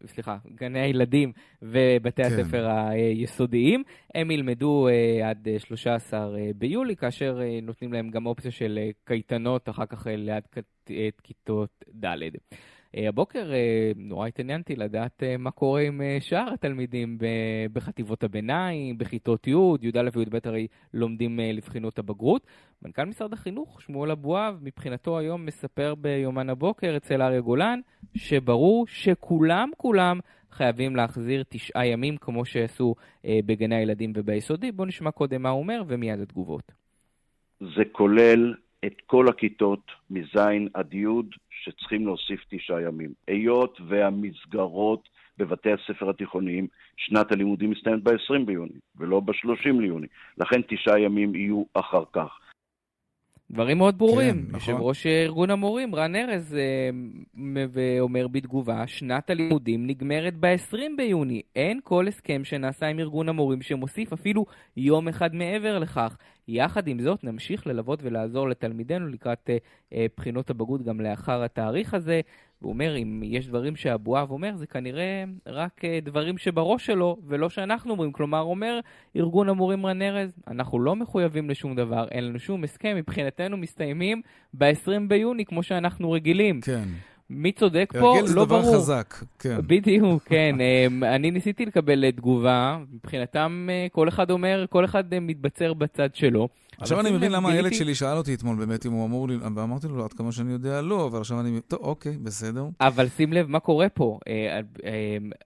[0.07, 1.33] סליחה, גני הילדים
[1.63, 2.29] ובתי כן.
[2.29, 3.83] הספר היסודיים.
[4.15, 4.89] הם ילמדו
[5.25, 10.43] עד 13 ביולי, כאשר נותנים להם גם אופציה של קייטנות אחר כך ליד
[11.23, 12.17] כיתות ד'.
[12.97, 17.19] אה, הבוקר אה, נורא התעניינתי לדעת אה, מה קורה עם שאר התלמידים
[17.73, 19.51] בחטיבות הביניים, בכיתות י',
[19.83, 22.47] י"א וי"ב הרי לומדים לבחינות הבגרות.
[22.83, 27.81] מנכ"ל משרד החינוך, שמואל אבואב, מבחינתו היום מספר ביומן הבוקר אצל אריה גולן,
[28.15, 30.21] שברור שכולם כולם
[30.51, 34.73] חייבים להחזיר תשעה ימים כמו שעשו בגני הילדים וביסודי.
[34.73, 36.73] בואו נשמע קודם מה הוא אומר ומיד התגובות.
[37.61, 38.55] זה כולל
[38.87, 40.37] את כל הכיתות מז'
[40.75, 41.07] עד י'
[41.51, 43.13] שצריכים להוסיף תשעה ימים.
[43.29, 45.09] היות והמסגרות
[45.39, 46.67] בבתי הספר התיכוניים,
[46.97, 50.07] שנת הלימודים מסתיימת ב-20 ביוני, ולא ב-30 ליוני.
[50.39, 52.39] לכן תשעה ימים יהיו אחר כך.
[53.53, 54.35] דברים מאוד ברורים.
[54.35, 54.75] כן, נכון.
[54.75, 61.43] יושב ראש ארגון המורים, רן ארז, אה, אומר בתגובה, שנת הלימודים נגמרת ב-20 ביוני.
[61.57, 66.17] אין כל הסכם שנעשה עם ארגון המורים שמוסיף אפילו יום אחד מעבר לכך.
[66.49, 69.57] יחד עם זאת, נמשיך ללוות ולעזור לתלמידינו לקראת אה,
[69.95, 72.21] אה, בחינות הבגרות גם לאחר התאריך הזה.
[72.63, 77.51] והוא אומר, אם יש דברים שאבואב אומר, זה כנראה רק אה, דברים שבראש שלו, ולא
[77.51, 78.13] שאנחנו אומרים.
[78.13, 78.81] כלומר, אומר
[79.17, 84.23] ארגון המורים רן ארז, אנחנו לא מחויבים לשום דבר, אין לנו שום הסכם, מבחינתנו מסתיימים
[84.55, 86.61] ב-20 ביוני, כמו שאנחנו רגילים.
[86.61, 86.89] כן.
[87.35, 87.99] מי צודק פה?
[87.99, 88.17] לא ברור.
[88.17, 89.57] הרגל זה דבר חזק, כן.
[89.67, 90.57] בדיוק, כן.
[90.61, 96.15] אמ, אני ניסיתי לקבל תגובה, מבחינתם אה, כל אחד אומר, כל אחד אה, מתבצר בצד
[96.15, 96.49] שלו.
[96.79, 99.89] עכשיו אני מבין למה הילד שלי שאל אותי אתמול באמת אם הוא אמור לי, ואמרתי
[99.89, 101.61] לו, עד כמה שאני יודע, לא, אבל עכשיו אני...
[101.69, 102.65] טוב, אוקיי, בסדר.
[102.81, 104.19] אבל שים לב מה קורה פה.
[104.29, 104.61] אה,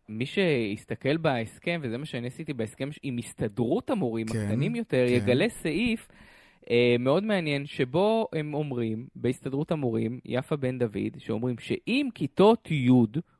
[0.08, 5.14] מי שיסתכל בהסכם, וזה מה שאני עשיתי בהסכם עם הסתדרות המורים כן, הקטנים יותר, כן.
[5.14, 6.08] יגלה סעיף
[6.98, 12.90] מאוד מעניין, שבו הם אומרים, בהסתדרות המורים, יפה בן דוד, שאומרים שאם כיתות י',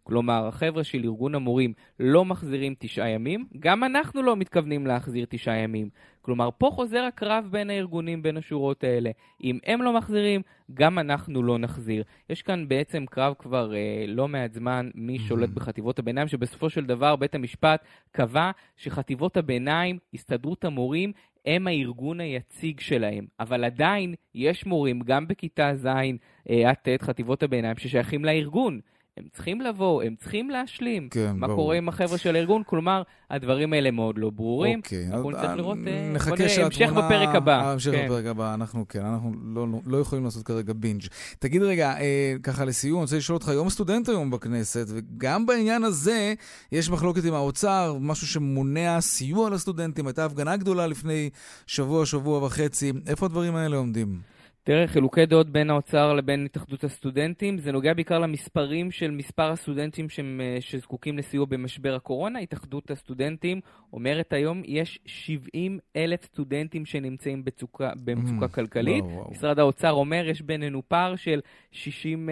[0.03, 5.57] כלומר החבר'ה של ארגון המורים, לא מחזירים תשעה ימים, גם אנחנו לא מתכוונים להחזיר תשעה
[5.57, 5.89] ימים.
[6.23, 9.11] כלומר, פה חוזר הקרב בין הארגונים, בין השורות האלה.
[9.45, 10.43] אם הם לא מחזירים,
[10.75, 12.05] גם אנחנו לא נחזיר.
[12.31, 16.85] יש כאן בעצם קרב כבר אה, לא מעט זמן, מי שולט בחטיבות הביניים, שבסופו של
[16.85, 21.13] דבר בית המשפט קבע שחטיבות הביניים, הסתדרות המורים,
[21.47, 27.43] הם הארגון היציג שלהם, אבל עדיין יש מורים, גם בכיתה ז' אה, עד ט' חטיבות
[27.43, 28.81] הביניים, ששייכים לארגון.
[29.17, 31.09] הם צריכים לבוא, הם צריכים להשלים.
[31.09, 31.59] כן, מה ברור.
[31.59, 32.63] קורה עם החבר'ה של הארגון?
[32.67, 34.79] כלומר, הדברים האלה מאוד לא ברורים.
[34.79, 35.09] אוקיי.
[35.13, 35.79] אנחנו נצטרך לראות...
[35.87, 36.67] אה, נחכה שהתמונה...
[36.67, 37.71] המשך בפרק הבא.
[37.71, 38.07] המשך כן.
[38.07, 41.03] בפרק הבא, אנחנו כן, אנחנו לא, לא, לא יכולים לעשות כרגע בינג'.
[41.39, 45.85] תגיד רגע, אה, ככה לסיום, אני רוצה לשאול אותך, יום הסטודנט היום בכנסת, וגם בעניין
[45.85, 46.35] הזה
[46.73, 50.07] יש מחלוקת עם האוצר, משהו שמונע סיוע לסטודנטים.
[50.07, 51.31] הייתה הפגנה גדולה לפני
[51.67, 52.93] שבוע, שבוע וחצי.
[53.07, 54.36] איפה הדברים האלה עומדים?
[54.67, 60.07] תראה, חילוקי דעות בין האוצר לבין התאחדות הסטודנטים, זה נוגע בעיקר למספרים של מספר הסטודנטים
[60.41, 62.39] אה, שזקוקים לסיוע במשבר הקורונה.
[62.39, 63.61] התאחדות הסטודנטים
[63.93, 69.05] אומרת היום, יש 70 אלף סטודנטים שנמצאים בצוקה, במצוקה mm, כלכלית.
[69.05, 69.31] וואו, וואו.
[69.31, 71.41] משרד האוצר אומר, יש בינינו פער של
[71.71, 72.29] 60,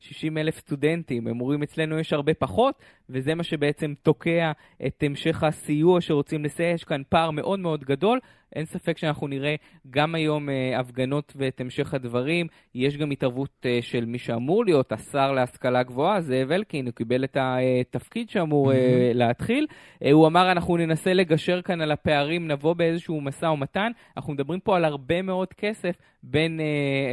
[0.00, 1.26] 60 אה, אלף סטודנטים.
[1.26, 2.74] הם אומרים, אצלנו יש הרבה פחות,
[3.08, 4.52] וזה מה שבעצם תוקע
[4.86, 6.70] את המשך הסיוע שרוצים לסייע.
[6.70, 8.18] יש כאן פער מאוד מאוד גדול.
[8.56, 9.54] אין ספק שאנחנו נראה
[9.90, 12.46] גם היום uh, הפגנות ואת המשך הדברים.
[12.74, 17.24] יש גם התערבות uh, של מי שאמור להיות השר להשכלה גבוהה, זאב אלקין, הוא קיבל
[17.24, 18.74] את התפקיד שאמור mm-hmm.
[18.74, 19.66] uh, להתחיל.
[19.70, 23.90] Uh, הוא אמר, אנחנו ננסה לגשר כאן על הפערים, נבוא באיזשהו משא ומתן.
[24.16, 26.60] אנחנו מדברים פה על הרבה מאוד כסף בין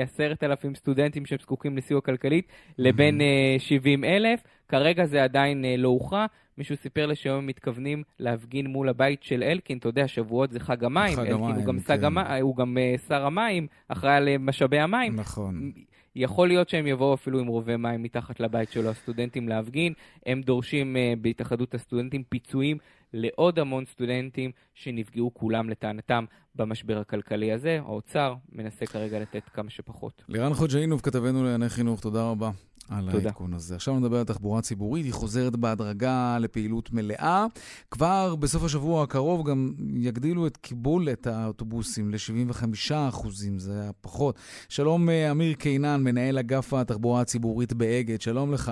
[0.02, 4.44] עשרת uh, אלפים סטודנטים שהם זקוקים לסיוע כלכלית לבין uh, 70 אלף.
[4.70, 6.26] כרגע זה עדיין uh, לא הוכרע.
[6.58, 10.60] מישהו סיפר לי שהיום הם מתכוונים להפגין מול הבית של אלקין, אתה יודע, שבועות זה
[10.60, 12.04] חג המים, חג אלקין המים, הוא גם, כן.
[12.04, 15.16] המים, הוא גם שר המים, אחראי על משאבי המים.
[15.16, 15.72] נכון.
[16.16, 19.94] יכול להיות שהם יבואו אפילו עם רובי מים מתחת לבית שלו, הסטודנטים להפגין.
[20.26, 22.78] הם דורשים בהתאחדות הסטודנטים פיצויים
[23.14, 27.80] לעוד המון סטודנטים שנפגעו כולם לטענתם במשבר הכלכלי הזה.
[27.86, 30.24] האוצר מנסה כרגע לתת כמה שפחות.
[30.30, 32.52] לירן חוג'אינוב, כתבנו לענייני חינוך, תודה רבה.
[32.90, 33.18] על תודה.
[33.18, 33.76] העדכון הזה.
[33.76, 37.46] עכשיו נדבר על תחבורה ציבורית, היא חוזרת בהדרגה לפעילות מלאה.
[37.92, 44.40] כבר בסוף השבוע הקרוב גם יגדילו את קיבולת האוטובוסים ל-75 אחוזים, זה היה פחות.
[44.70, 48.72] שלום אה, אמיר קינן, מנהל אגף התחבורה הציבורית באגד, שלום לך.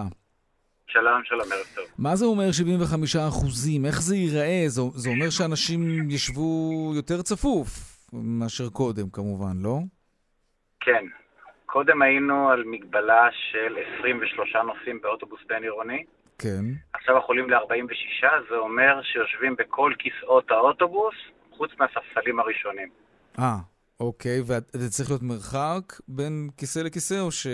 [0.88, 1.86] שלום, שלום, ערב טוב.
[1.98, 3.86] מה זה אומר 75 אחוזים?
[3.86, 4.64] איך זה ייראה?
[4.68, 9.80] זה, זה אומר שאנשים ישבו יותר צפוף מאשר קודם, כמובן, לא?
[10.80, 11.06] כן.
[11.68, 16.04] קודם היינו על מגבלה של 23 נוסעים באוטובוס בין-עירוני.
[16.40, 16.66] כן.
[16.94, 21.16] עכשיו אנחנו עולים ל-46, זה אומר שיושבים בכל כיסאות האוטובוס
[21.58, 22.90] חוץ מהספסלים הראשונים.
[23.40, 23.58] אה,
[24.00, 27.48] אוקיי, וזה צריך להיות מרחק בין כיסא לכיסא, או ש...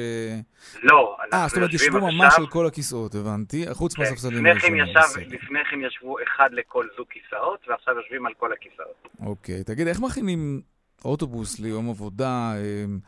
[0.84, 2.20] לא, אנחנו אה, זאת אומרת, יושבים ישבו עכשיו...
[2.20, 4.86] ממש על כל הכיסאות, הבנתי, חוץ כן, מהספסלים כן הראשונים.
[5.28, 9.08] לפני כן ישבו אחד לכל זוג כיסאות, ועכשיו יושבים על כל הכיסאות.
[9.26, 10.62] אוקיי, תגיד, איך מכינים
[11.06, 12.54] אוטובוס ליום עבודה?
[12.56, 13.00] הם,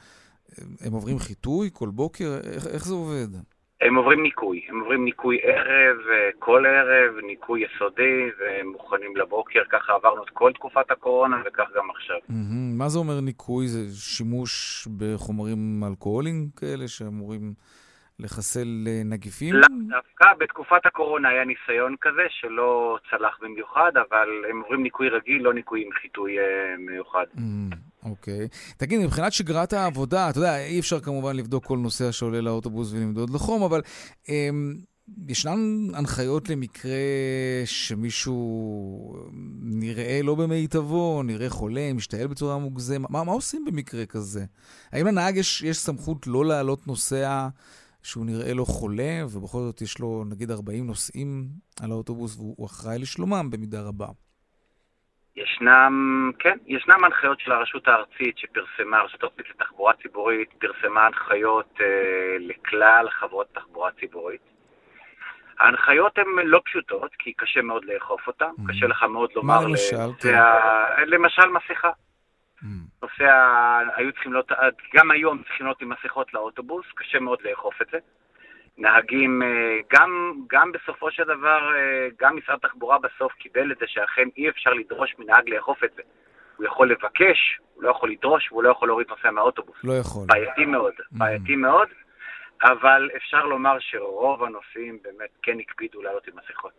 [0.85, 2.37] הם עוברים חיטוי כל בוקר?
[2.53, 3.27] איך, איך זה עובד?
[3.81, 9.63] הם עוברים ניקוי, הם עוברים ניקוי ערב, אה, כל ערב, ניקוי יסודי, והם מוכנים לבוקר,
[9.69, 12.17] ככה עברנו את כל תקופת הקורונה, וכך גם עכשיו.
[12.29, 12.77] מהמם.
[12.77, 13.67] מה זה אומר ניקוי?
[13.67, 17.53] זה שימוש בחומרים אלכוהוליים כאלה שאמורים
[18.19, 19.55] לחסל אה, נגיפים?
[19.55, 25.41] לאו דווקא בתקופת הקורונה היה ניסיון כזה שלא צלח במיוחד, אבל הם עוברים ניקוי רגיל,
[25.41, 27.25] לא ניקוי עם חיטוי אה, מיוחד.
[27.35, 27.69] מהמם,
[28.05, 28.47] אוקיי.
[28.77, 33.29] תגיד, מבחינת שגרת העבודה, אתה יודע, אי אפשר כמובן לבדוק כל נוסע שעולה לאוטובוס ולמדוד
[33.29, 33.81] לו חום, אבל
[34.29, 34.75] אמ,
[35.27, 36.91] ישנן הנחיות למקרה
[37.65, 39.27] שמישהו
[39.61, 43.09] נראה לא במיטבו, נראה חולה, משתעל בצורה מוגזמת?
[43.09, 44.45] מה, מה עושים במקרה כזה?
[44.91, 47.47] האם לנהג יש, יש סמכות לא להעלות נוסע
[48.03, 51.49] שהוא נראה לו חולה, ובכל זאת יש לו נגיד 40 נוסעים
[51.79, 54.07] על האוטובוס והוא אחראי לשלומם במידה רבה?
[55.35, 61.85] ישנם, כן, ישנם הנחיות של הרשות הארצית שפרסמה, הרשות הארצית לתחבורה ציבורית פרסמה הנחיות אה,
[62.39, 64.41] לכלל חברות תחבורה ציבורית.
[65.59, 69.59] ההנחיות הן לא פשוטות, כי קשה מאוד לאכוף אותן, קשה לך מאוד לומר...
[69.67, 69.95] למשל?
[69.95, 71.89] לנוסע- למשל מסכה.
[73.03, 74.51] נוסע, היו צריכים להיות,
[74.95, 77.97] גם היום צריכים להיות עם מסכות לאוטובוס, קשה מאוד לאכוף את זה.
[78.77, 83.85] נהגים, אה, גם, גם בסופו של דבר, אה, גם משרד התחבורה בסוף קיבל את זה
[83.87, 86.01] שאכן אי אפשר לדרוש מנהג לאכוף את זה.
[86.57, 89.75] הוא יכול לבקש, הוא לא יכול לדרוש, והוא לא יכול להוריד נוסע מהאוטובוס.
[89.83, 90.27] לא יכול.
[90.27, 91.87] בעייתי מאוד, בעייתי מאוד,
[92.63, 96.71] אבל אפשר לומר שרוב הנוסעים באמת כן הקפידו לעלות עם מסכות.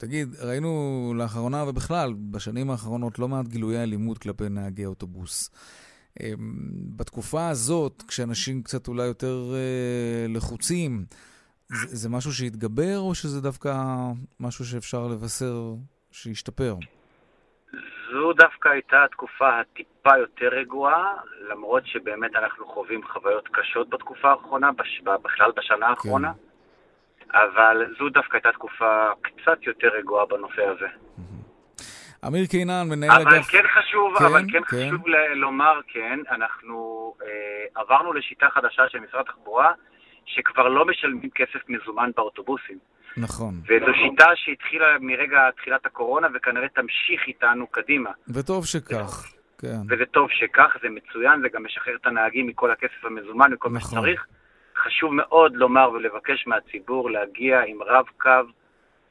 [0.00, 0.70] תגיד, ראינו
[1.16, 5.50] לאחרונה ובכלל, בשנים האחרונות, לא מעט גילויי אלימות כלפי נהגי אוטובוס.
[6.20, 6.36] אמ,
[6.96, 11.04] בתקופה הזאת, כשאנשים קצת אולי יותר אה, לחוצים,
[11.68, 13.72] זה, זה משהו שהתגבר, או שזה דווקא
[14.40, 15.54] משהו שאפשר לבשר
[16.12, 16.74] שישתפר?
[18.12, 21.14] זו דווקא הייתה התקופה הטיפה יותר רגועה,
[21.50, 25.00] למרות שבאמת אנחנו חווים חוויות קשות בתקופה האחרונה, בש...
[25.22, 26.32] בכלל בשנה האחרונה,
[27.32, 30.86] אבל זו דווקא הייתה תקופה קצת יותר רגועה בנושא הזה.
[32.26, 33.46] אמיר קינן, מנהל אבל אגף...
[33.48, 34.86] כן חשוב, כן, אבל כן כן.
[34.86, 39.72] חשוב ל- לומר, כן, אנחנו אה, עברנו לשיטה חדשה של משרד התחבורה,
[40.26, 42.78] שכבר לא משלמים כסף מזומן באוטובוסים.
[43.16, 43.54] נכון.
[43.68, 48.10] וזו שיטה שהתחילה מרגע תחילת הקורונה, וכנראה תמשיך איתנו קדימה.
[48.34, 49.76] וטוב שכך, כן.
[49.88, 53.98] וזה טוב שכך, זה מצוין, זה גם משחרר את הנהגים מכל הכסף המזומן מה נכון.
[53.98, 54.26] שצריך.
[54.84, 58.30] חשוב מאוד לומר ולבקש מהציבור להגיע עם רב-קו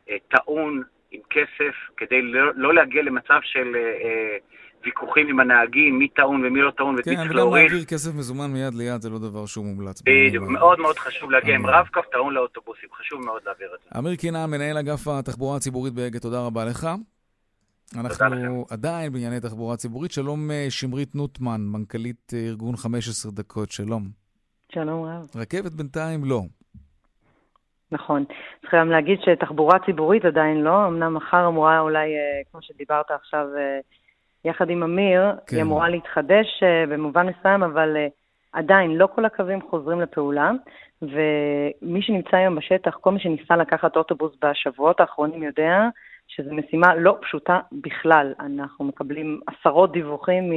[0.09, 4.37] אה, טעון, עם כסף, כדי לא, לא להגיע למצב של אה, אה,
[4.85, 7.71] ויכוחים עם הנהגים, מי טעון ומי לא טעון, ואת מי כן, צריך וגם להוריד.
[7.71, 10.01] להעביר כסף מזומן מיד ליד זה לא דבר שהוא מומלץ.
[10.01, 11.73] בדיוק, מאוד מאוד חשוב להגיע עם אמן.
[11.73, 13.99] רב-קו טעון לאוטובוסים, חשוב מאוד להעביר את זה.
[13.99, 16.87] אמיר קינן, מנהל אגף התחבורה הציבורית באגד, תודה רבה לך.
[17.95, 20.11] אנחנו עדיין בענייני תחבורה ציבורית.
[20.11, 24.09] שלום אה, שמרית נוטמן, מנכ"לית אה, ארגון 15 דקות, שלום.
[24.71, 25.27] שלום רב.
[25.35, 26.41] רכבת בינתיים לא.
[27.91, 28.25] נכון.
[28.61, 33.47] צריך גם להגיד שתחבורה ציבורית עדיין לא, אמנם מחר אמורה אולי, אה, כמו שדיברת עכשיו,
[33.57, 33.79] אה,
[34.45, 35.55] יחד עם אמיר, כן.
[35.55, 37.97] היא אמורה להתחדש אה, במובן מסוים, אבל
[38.53, 40.51] עדיין לא כל הקווים חוזרים לפעולה,
[41.01, 45.87] ומי שנמצא היום בשטח, כל מי שניסה לקחת אוטובוס בשבועות האחרונים יודע
[46.27, 48.33] שזו משימה לא פשוטה בכלל.
[48.39, 50.53] אנחנו מקבלים עשרות דיווחים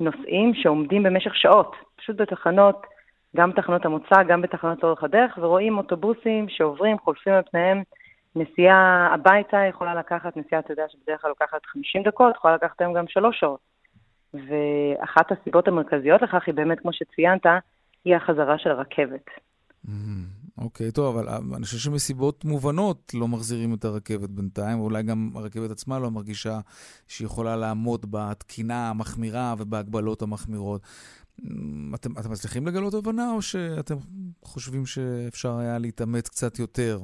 [0.00, 2.86] מנוסעים שעומדים במשך שעות, פשוט בתחנות,
[3.36, 7.82] גם בתחנות המוצא, גם בתחנות לאורך הדרך, ורואים אוטובוסים שעוברים, חולפים על פניהם.
[8.36, 12.94] נסיעה הביתה יכולה לקחת, נסיעה, אתה יודע, שבדרך כלל לוקחת 50 דקות, יכולה לקחת היום
[12.94, 13.60] גם שלוש שעות.
[14.34, 17.46] ואחת הסיבות המרכזיות לכך היא באמת, כמו שציינת,
[18.04, 19.24] היא החזרה של הרכבת.
[20.58, 25.30] אוקיי, טוב, אבל אה, אני חושב שמסיבות מובנות לא מחזירים את הרכבת בינתיים, ואולי גם
[25.34, 26.60] הרכבת עצמה לא מרגישה
[27.08, 30.80] שהיא יכולה לעמוד בתקינה המחמירה ובהגבלות המחמירות.
[31.94, 33.94] אתם, אתם מצליחים לגלות הבנה, או שאתם
[34.44, 36.98] חושבים שאפשר היה להתאמץ קצת יותר?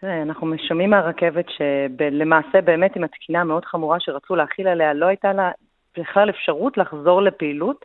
[0.00, 5.32] תראה, אנחנו שומעים מהרכבת שלמעשה באמת עם התקינה המאוד חמורה שרצו להכיל עליה, לא הייתה
[5.32, 5.50] לה
[5.98, 7.84] בכלל אפשרות לחזור לפעילות,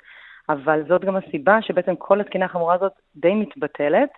[0.49, 4.09] אבל זאת גם הסיבה שבעצם כל התקינה החמורה הזאת די מתבטלת,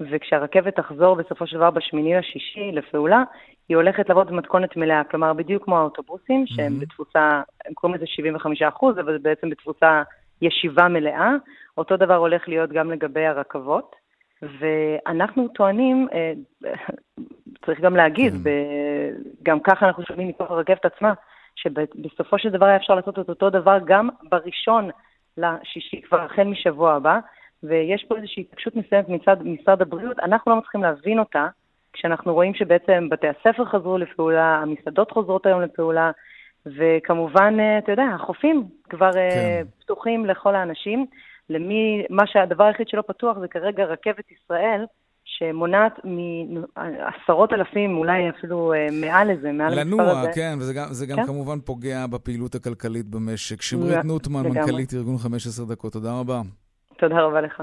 [0.00, 3.22] וכשהרכבת תחזור בסופו של דבר בשמיני לשישי לפעולה,
[3.68, 6.80] היא הולכת לעבוד במתכונת מלאה, כלומר בדיוק כמו האוטובוסים, שהם מהמם.
[6.80, 10.02] בתפוסה, הם קוראים לזה 75 אחוז, אבל זה בעצם בתפוסה
[10.42, 11.30] ישיבה מלאה.
[11.78, 13.96] אותו דבר הולך להיות גם לגבי הרכבות.
[14.42, 16.32] ואנחנו טוענים, אה,
[17.66, 19.12] צריך גם להגיד, ב-
[19.42, 21.12] גם ככה אנחנו שומעים מתוך הרכבת עצמה,
[21.56, 24.90] שבסופו של דבר היה אפשר לעשות את אותו דבר גם בראשון
[25.36, 27.18] לשישי, כבר החל משבוע הבא,
[27.62, 31.48] ויש פה איזושהי התעקשות מסוימת מצד משרד הבריאות, אנחנו לא מצליחים להבין אותה,
[31.92, 36.10] כשאנחנו רואים שבעצם בתי הספר חזרו לפעולה, המסעדות חוזרות היום לפעולה,
[36.66, 39.64] וכמובן, אה, אתה יודע, החופים כבר אה, כן.
[39.80, 41.06] פתוחים לכל האנשים.
[41.50, 44.84] למי, מה שהדבר היחיד שלא פתוח זה כרגע רכבת ישראל,
[45.24, 50.12] שמונעת מעשרות אלפים, אולי אפילו אה, מעל לזה, מעל המספר הזה.
[50.12, 51.26] לנוע, כן, וזה גם, זה גם כן?
[51.26, 53.62] כמובן פוגע בפעילות הכלכלית במשק.
[53.62, 56.40] שמרית נוטמן, מנכ"לית ארגון 15 דקות, תודה רבה.
[57.00, 57.62] תודה רבה לך.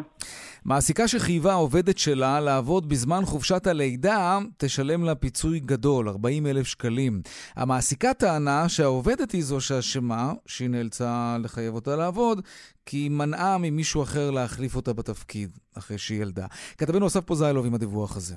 [0.65, 7.21] מעסיקה שחייבה עובדת שלה לעבוד בזמן חופשת הלידה, תשלם לה פיצוי גדול, 40 אלף שקלים.
[7.55, 12.41] המעסיקה טענה שהעובדת היא זו שאשמה, שהיא נאלצה לחייב אותה לעבוד,
[12.85, 16.45] כי היא מנעה ממישהו אחר להחליף אותה בתפקיד, אחרי שהיא ילדה.
[16.77, 18.35] כתבנו אסף פוזיילוב עם הדיווח הזה.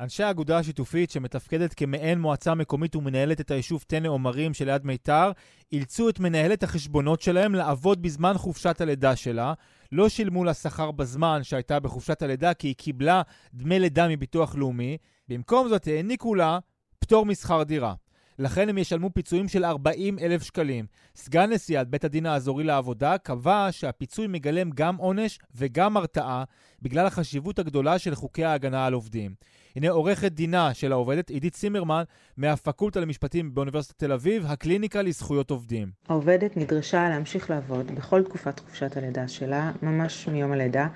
[0.00, 5.30] אנשי האגודה השיתופית, שמתפקדת כמעין מועצה מקומית ומנהלת את היישוב טנא עומרים שליד מיתר,
[5.72, 9.52] אילצו את מנהלת החשבונות שלהם לעבוד בזמן חופשת הלידה שלה.
[9.92, 13.22] לא שילמו לה שכר בזמן שהייתה בחופשת הלידה כי היא קיבלה
[13.54, 14.96] דמי לידה מביטוח לאומי.
[15.28, 16.58] במקום זאת העניקו לה
[16.98, 17.94] פטור משכר דירה.
[18.38, 20.86] לכן הם ישלמו פיצויים של 40 אלף שקלים.
[21.16, 26.44] סגן נשיאת בית הדין האזורי לעבודה קבע שהפיצוי מגלם גם עונש וגם הרתעה
[26.82, 29.34] בגלל החשיבות הגדולה של חוקי ההגנה על עובדים.
[29.76, 32.02] הנה עורכת דינה של העובדת, עידית צימרמן,
[32.36, 35.90] מהפקולטה למשפטים באוניברסיטת תל אביב, הקליניקה לזכויות עובדים.
[36.08, 40.88] העובדת נדרשה להמשיך לעבוד בכל תקופת חופשת הלידה שלה, ממש מיום הלידה,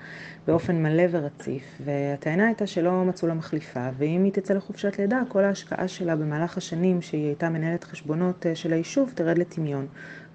[0.47, 5.43] באופן מלא ורציף, והטענה הייתה שלא מצאו לה מחליפה, ואם היא תצא לחופשת לידה, כל
[5.43, 9.87] ההשקעה שלה במהלך השנים שהיא הייתה מנהלת חשבונות אה, של היישוב תרד לטמיון.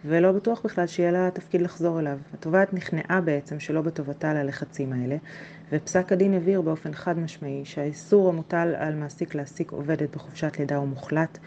[0.05, 2.19] ולא בטוח בכלל שיהיה לה תפקיד לחזור אליו.
[2.35, 5.17] התובעת נכנעה בעצם שלא בטובתה ללחצים האלה,
[5.75, 10.89] ופסק הדין הבהיר באופן חד משמעי שהאיסור המוטל על מעסיק להעסיק עובדת בחופשת לידה הוא
[10.89, 11.39] מוחלט,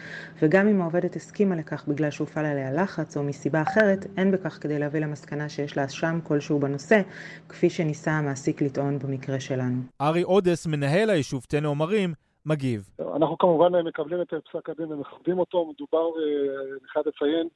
[0.42, 4.80] וגם אם העובדת הסכימה לכך בגלל שהופעל עליה לחץ או מסיבה אחרת, אין בכך כדי
[4.80, 7.02] להביא למסקנה שיש לה אשם כלשהו בנושא,
[7.50, 9.82] כפי שניסה המעסיק לטעון במקרה שלנו.
[10.02, 12.14] ארי אודס, מנהל היישוב תנא עומרים,
[12.46, 12.90] מגיב.
[13.16, 15.74] אנחנו כמובן מקבלים את פסק הדין ומכבדים אותו.
[15.74, 17.48] מדובר, אה, אני חייב לציין,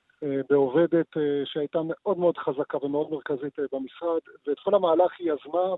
[0.49, 5.75] בעובדת אה, שהייתה מאוד מאוד חזקה ומאוד מרכזית במשרד, ואת כל המהלך היא יזמה,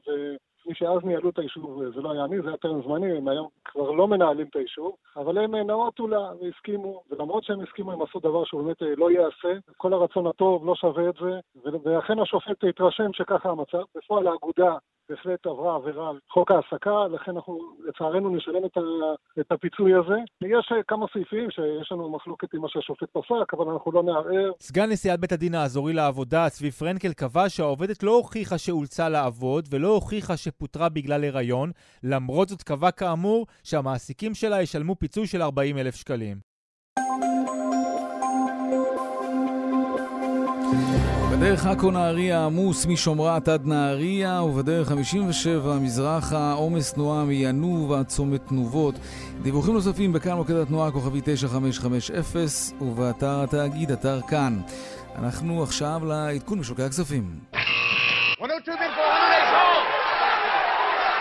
[0.68, 3.48] מי שאז ניהלו את היישוב, זה לא היה אני, זה היה טרם זמני, הם היום
[3.66, 8.20] כבר לא מנהלים את היישוב, אבל הם נאותו לה והסכימו, ולמרות שהם הסכימו, הם עשו
[8.20, 11.40] דבר שהוא באמת לא ייעשה, כל הרצון הטוב לא שווה את זה,
[11.84, 13.84] ואכן השופט התרשם שככה המצב.
[13.96, 14.78] בפועל האגודה
[15.10, 18.82] בהחלט עברה עבירה על חוק ההעסקה, לכן אנחנו לצערנו נשלם את, ה,
[19.40, 20.18] את הפיצוי הזה.
[20.42, 24.52] יש כמה סעיפים שיש לנו מחלוקת עם מה שהשופט פסק, אבל אנחנו לא נערער.
[24.62, 29.88] סגן נשיאת בית הדין האזורי לעבודה, צבי פרנקל, קבע שהעובדת לא הוכיחה שאולצה לעבוד ולא
[29.88, 31.72] הוכיחה שפוטרה בגלל הריון,
[32.04, 36.38] למרות זאת קבע כאמור שהמעסיקים שלה ישלמו פיצוי של 40 אלף שקלים.
[41.44, 48.48] בדרך עכו נהריה עמוס משומרת עד נהריה, ובדרך 57 מזרחה עומס תנועה מינוב עד צומת
[48.48, 48.96] תנובות.
[49.42, 54.60] דיווחים נוספים בכאן מוקד התנועה כוכבי 9550 ובאתר התאגיד, אתר כאן.
[55.20, 57.40] אנחנו עכשיו לעדכון בשוקי הכספים.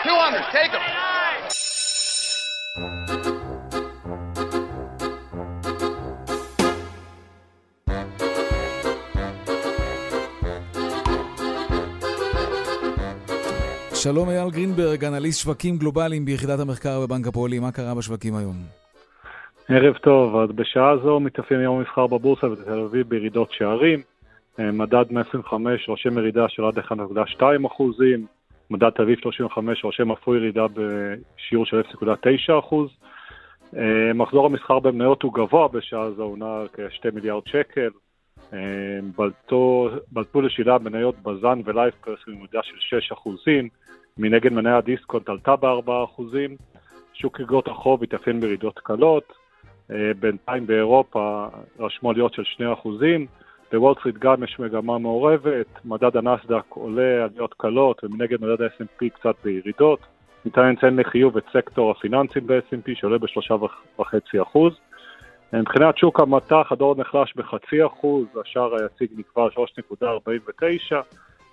[0.04, 0.72] 200, take.
[14.02, 18.56] שלום אייל גרינברג, אנליסט שווקים גלובליים ביחידת המחקר בבנק הפועלים, מה קרה בשווקים היום?
[19.68, 24.02] ערב טוב, אז בשעה זו מתאפיין יום המסחר בבורסה בתל אביב בירידות שערים.
[24.60, 28.26] אה, מדד 125 רושם ירידה של עד 1.2 אחוזים,
[28.70, 32.90] מדד תל אביב 35 רושם אף הוא ירידה בשיעור של 0.9 אחוז.
[33.76, 37.90] אה, מחזור המסחר במניות הוא גבוה בשעה זו, הוא נע כ-2 מיליארד שקל.
[38.52, 38.58] אה,
[39.18, 43.68] בלטו, בלטו לשלילה מניות בזן ולייבפרסון בירידה של 6 אחוזים.
[44.18, 46.22] מנגד מניה הדיסקונט עלתה ב-4%,
[47.12, 49.32] שוק אגרות החוב התאפיין בירידות קלות,
[49.90, 51.46] אה, בינתיים באירופה
[51.78, 53.26] רשמו עליות של 2%,
[53.72, 59.34] בוול סטריט גם יש מגמה מעורבת, מדד הנסדק עולה עליות קלות ומנגד מדד ה-S&P קצת
[59.44, 60.00] בירידות.
[60.44, 64.58] ניתן לציין לחיוב את סקטור הפיננסים ב-S&P שעולה ב-3.5%.
[65.52, 70.96] מבחינת שוק המטח הדור נחלש בחצי אחוז, השער היציג נקבע 3.49,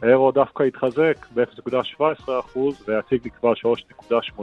[0.03, 4.39] האירו דווקא התחזק ב-0.17% והציג נקבע 3.85.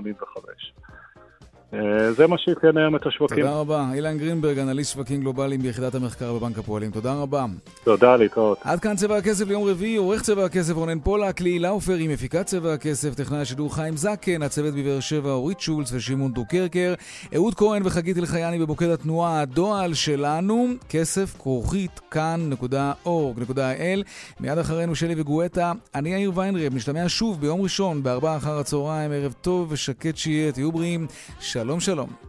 [1.75, 3.37] אה, זה מה שאפיין היום את השווקים.
[3.37, 3.87] תודה רבה.
[3.95, 6.91] אילן גרינברג, אנליסט שווקים גלובליים ביחידת המחקר בבנק הפועלים.
[6.91, 7.47] תודה רבה.
[7.85, 8.59] תודה, להתראות.
[8.65, 12.47] עד כאן צבע הכסף ליום רביעי, עורך צבע הכסף רונן פולק, ליהי לאופר עם מפיקת
[12.47, 16.95] צבע הכסף, טכנאי השידור חיים זקן, הצוות בבאר שבע אורית שולץ ושמעון דוקרקר,
[17.35, 24.03] אהוד כהן וחגית אלחייני במוקד התנועה, הדועל שלנו, כסף כרוכית כאן.org.il.
[24.41, 29.35] מיד אחרינו שלי וגואטה, אני יאיר ויינרב, נשתמע שוב ביום ראשון בארבעה אחר הצהריים, ערב
[29.41, 31.07] טוב ושקט שיהיה, תהיו בריאים.
[31.57, 32.26] שלום שלום.